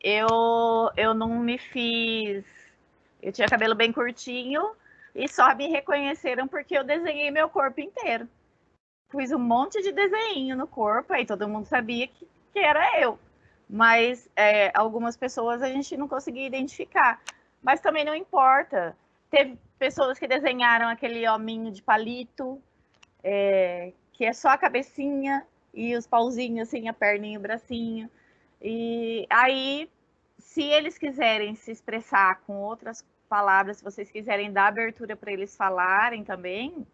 [0.01, 2.43] eu eu não me fiz,
[3.21, 4.75] eu tinha cabelo bem curtinho
[5.13, 8.27] e só me reconheceram porque eu desenhei meu corpo inteiro.
[9.15, 13.19] Fiz um monte de desenho no corpo, aí todo mundo sabia que, que era eu.
[13.69, 17.21] Mas é, algumas pessoas a gente não conseguia identificar.
[17.61, 18.97] Mas também não importa.
[19.29, 22.61] Teve pessoas que desenharam aquele hominho de palito,
[23.23, 28.09] é, que é só a cabecinha e os pauzinhos, assim, a perninha e o bracinho.
[28.61, 29.89] E aí,
[30.39, 35.55] se eles quiserem se expressar com outras palavras, se vocês quiserem dar abertura para eles
[35.55, 36.85] falarem também,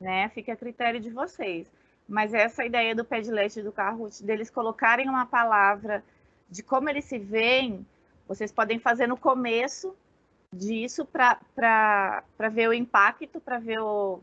[0.00, 0.28] né?
[0.30, 1.70] Fica a critério de vocês.
[2.08, 6.04] Mas essa ideia do Padlet e do Kahoot, deles colocarem uma palavra
[6.50, 7.86] de como eles se veem,
[8.28, 9.96] vocês podem fazer no começo
[10.52, 12.22] disso para
[12.52, 14.20] ver o impacto, para ver o,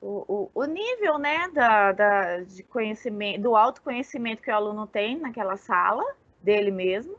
[0.00, 5.56] o, o, nível né, da, da, de conhecimento, do autoconhecimento que o aluno tem naquela
[5.56, 6.04] sala,
[6.40, 7.16] dele mesmo.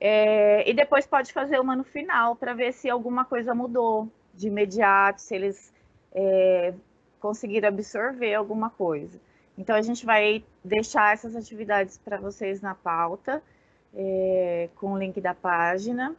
[0.00, 4.48] É, e depois pode fazer uma no final para ver se alguma coisa mudou de
[4.48, 5.71] imediato, se eles
[6.14, 6.74] é,
[7.20, 9.18] conseguiram absorver alguma coisa.
[9.56, 13.42] Então a gente vai deixar essas atividades para vocês na pauta,
[13.94, 16.16] é, com o link da página.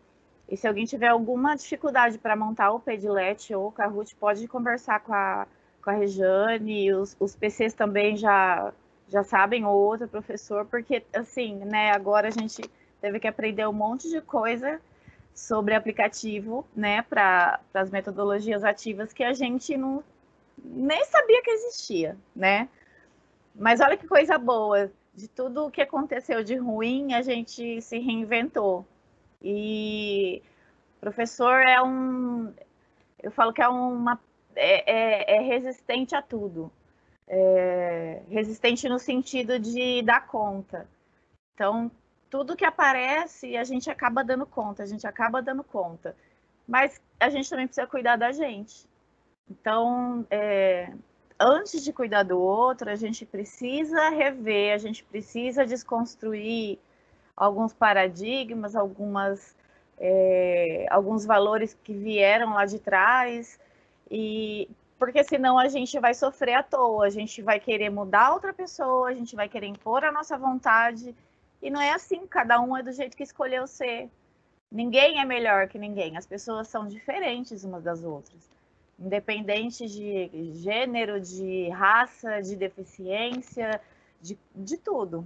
[0.48, 5.00] E se alguém tiver alguma dificuldade para montar o Padlet ou o Kahoot, pode conversar
[5.00, 5.48] com a,
[5.82, 8.72] com a Rejane, os, os PCs também já,
[9.08, 12.62] já sabem, ou outro professor, porque assim, né, agora a gente
[13.02, 14.80] teve que aprender um monte de coisa
[15.34, 20.04] sobre aplicativo, né, para as metodologias ativas que a gente não
[20.64, 22.70] nem sabia que existia, né?
[23.56, 28.00] Mas olha que coisa boa, de tudo o que aconteceu de ruim, a gente se
[28.00, 28.86] reinventou.
[29.42, 30.42] E
[31.02, 32.54] professor é um,
[33.22, 34.20] eu falo que é uma
[34.56, 36.72] é, é, é resistente a tudo.
[37.28, 40.88] É, resistente no sentido de dar conta.
[41.54, 41.92] Então,
[42.34, 46.16] tudo que aparece, a gente acaba dando conta, a gente acaba dando conta.
[46.68, 48.88] Mas a gente também precisa cuidar da gente.
[49.48, 50.92] Então, é,
[51.40, 56.80] antes de cuidar do outro, a gente precisa rever, a gente precisa desconstruir
[57.38, 59.56] alguns paradigmas, algumas,
[60.00, 63.60] é, alguns valores que vieram lá de trás,
[64.10, 68.52] e porque senão a gente vai sofrer à toa, a gente vai querer mudar outra
[68.52, 71.16] pessoa, a gente vai querer impor a nossa vontade
[71.64, 74.12] e não é assim, cada um é do jeito que escolheu ser.
[74.70, 78.52] Ninguém é melhor que ninguém, as pessoas são diferentes umas das outras.
[79.00, 83.80] Independente de gênero, de raça, de deficiência,
[84.22, 85.26] de, de tudo.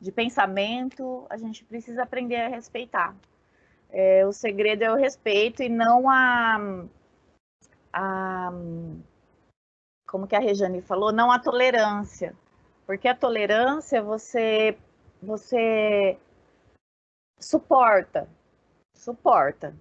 [0.00, 3.14] De pensamento, a gente precisa aprender a respeitar.
[3.88, 6.84] É, o segredo é o respeito e não a,
[7.92, 8.52] a.
[10.08, 11.12] Como que a Rejane falou?
[11.12, 12.34] Não a tolerância.
[12.84, 14.76] Porque a tolerância você
[15.22, 16.18] você
[17.38, 18.28] suporta,
[18.94, 19.74] suporta.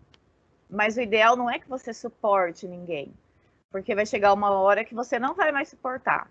[0.69, 3.13] Mas o ideal não é que você suporte ninguém,
[3.71, 6.29] porque vai chegar uma hora que você não vai mais suportar.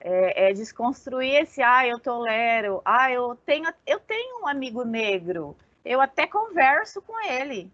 [0.00, 5.56] É, é desconstruir esse, ah, eu tolero, ah, eu tenho, eu tenho um amigo negro,
[5.84, 7.70] eu até converso com ele.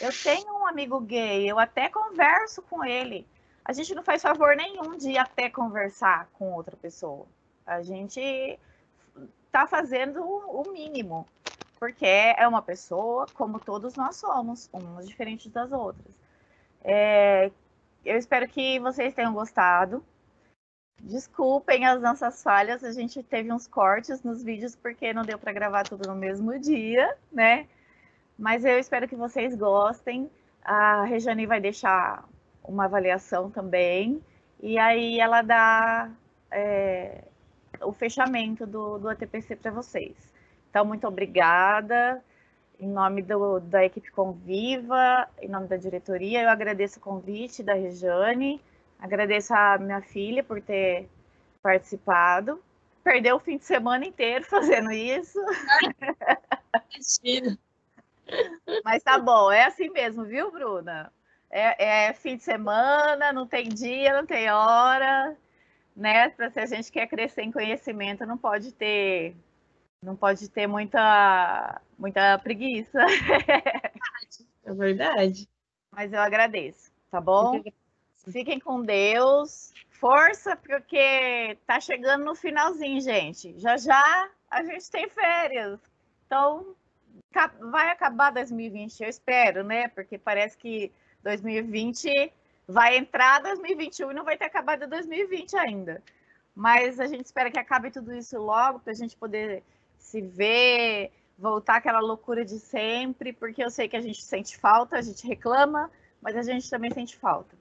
[0.00, 3.26] Eu tenho um amigo gay, eu até converso com ele.
[3.64, 7.26] A gente não faz favor nenhum de até conversar com outra pessoa.
[7.66, 8.58] A gente
[9.50, 11.26] está fazendo o mínimo,
[11.78, 16.14] porque é uma pessoa como todos nós somos, umas diferentes das outras.
[16.84, 17.50] É,
[18.04, 20.04] eu espero que vocês tenham gostado.
[21.02, 25.52] Desculpem as nossas falhas, a gente teve uns cortes nos vídeos porque não deu para
[25.52, 27.66] gravar tudo no mesmo dia, né?
[28.38, 30.30] Mas eu espero que vocês gostem.
[30.62, 32.24] A Rejane vai deixar
[32.62, 34.22] uma avaliação também.
[34.62, 36.10] E aí ela dá
[36.50, 37.24] é,
[37.82, 40.16] o fechamento do, do ATPC para vocês.
[40.68, 42.22] Então, muito obrigada.
[42.78, 47.74] Em nome do, da equipe Conviva, em nome da diretoria, eu agradeço o convite da
[47.74, 48.58] Rejane,
[48.98, 51.06] agradeço a minha filha por ter
[51.62, 52.62] participado.
[53.04, 55.38] Perdeu o fim de semana inteiro fazendo isso.
[58.82, 61.12] Mas tá bom, é assim mesmo, viu, Bruna?
[61.50, 65.36] É, é, fim de semana, não tem dia, não tem hora
[66.00, 66.30] né?
[66.50, 69.36] Se a gente quer crescer em conhecimento, não pode ter,
[70.02, 72.98] não pode ter muita, muita preguiça.
[74.62, 75.48] É verdade.
[75.90, 77.60] Mas eu agradeço, tá bom?
[78.30, 83.58] Fiquem com Deus, força, porque tá chegando no finalzinho, gente.
[83.58, 85.80] Já já a gente tem férias.
[86.26, 86.76] Então,
[87.70, 89.88] vai acabar 2020, eu espero, né?
[89.88, 90.92] Porque parece que
[91.24, 92.32] 2020
[92.70, 96.02] vai entrar 2021 e não vai ter acabado 2020 ainda.
[96.54, 99.62] Mas a gente espera que acabe tudo isso logo para a gente poder
[99.98, 104.96] se ver, voltar aquela loucura de sempre, porque eu sei que a gente sente falta,
[104.96, 105.90] a gente reclama,
[106.20, 107.56] mas a gente também sente falta.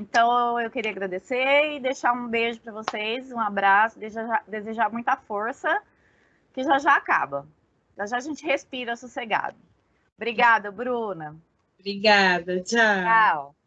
[0.00, 5.16] Então eu queria agradecer e deixar um beijo para vocês, um abraço, desejar, desejar muita
[5.16, 5.82] força,
[6.52, 7.46] que já já acaba.
[7.96, 9.56] Já já a gente respira sossegado.
[10.16, 11.36] Obrigada, Bruna.
[11.78, 13.02] Obrigada, tchau.
[13.04, 13.61] Tchau.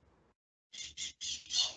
[0.75, 1.71] shh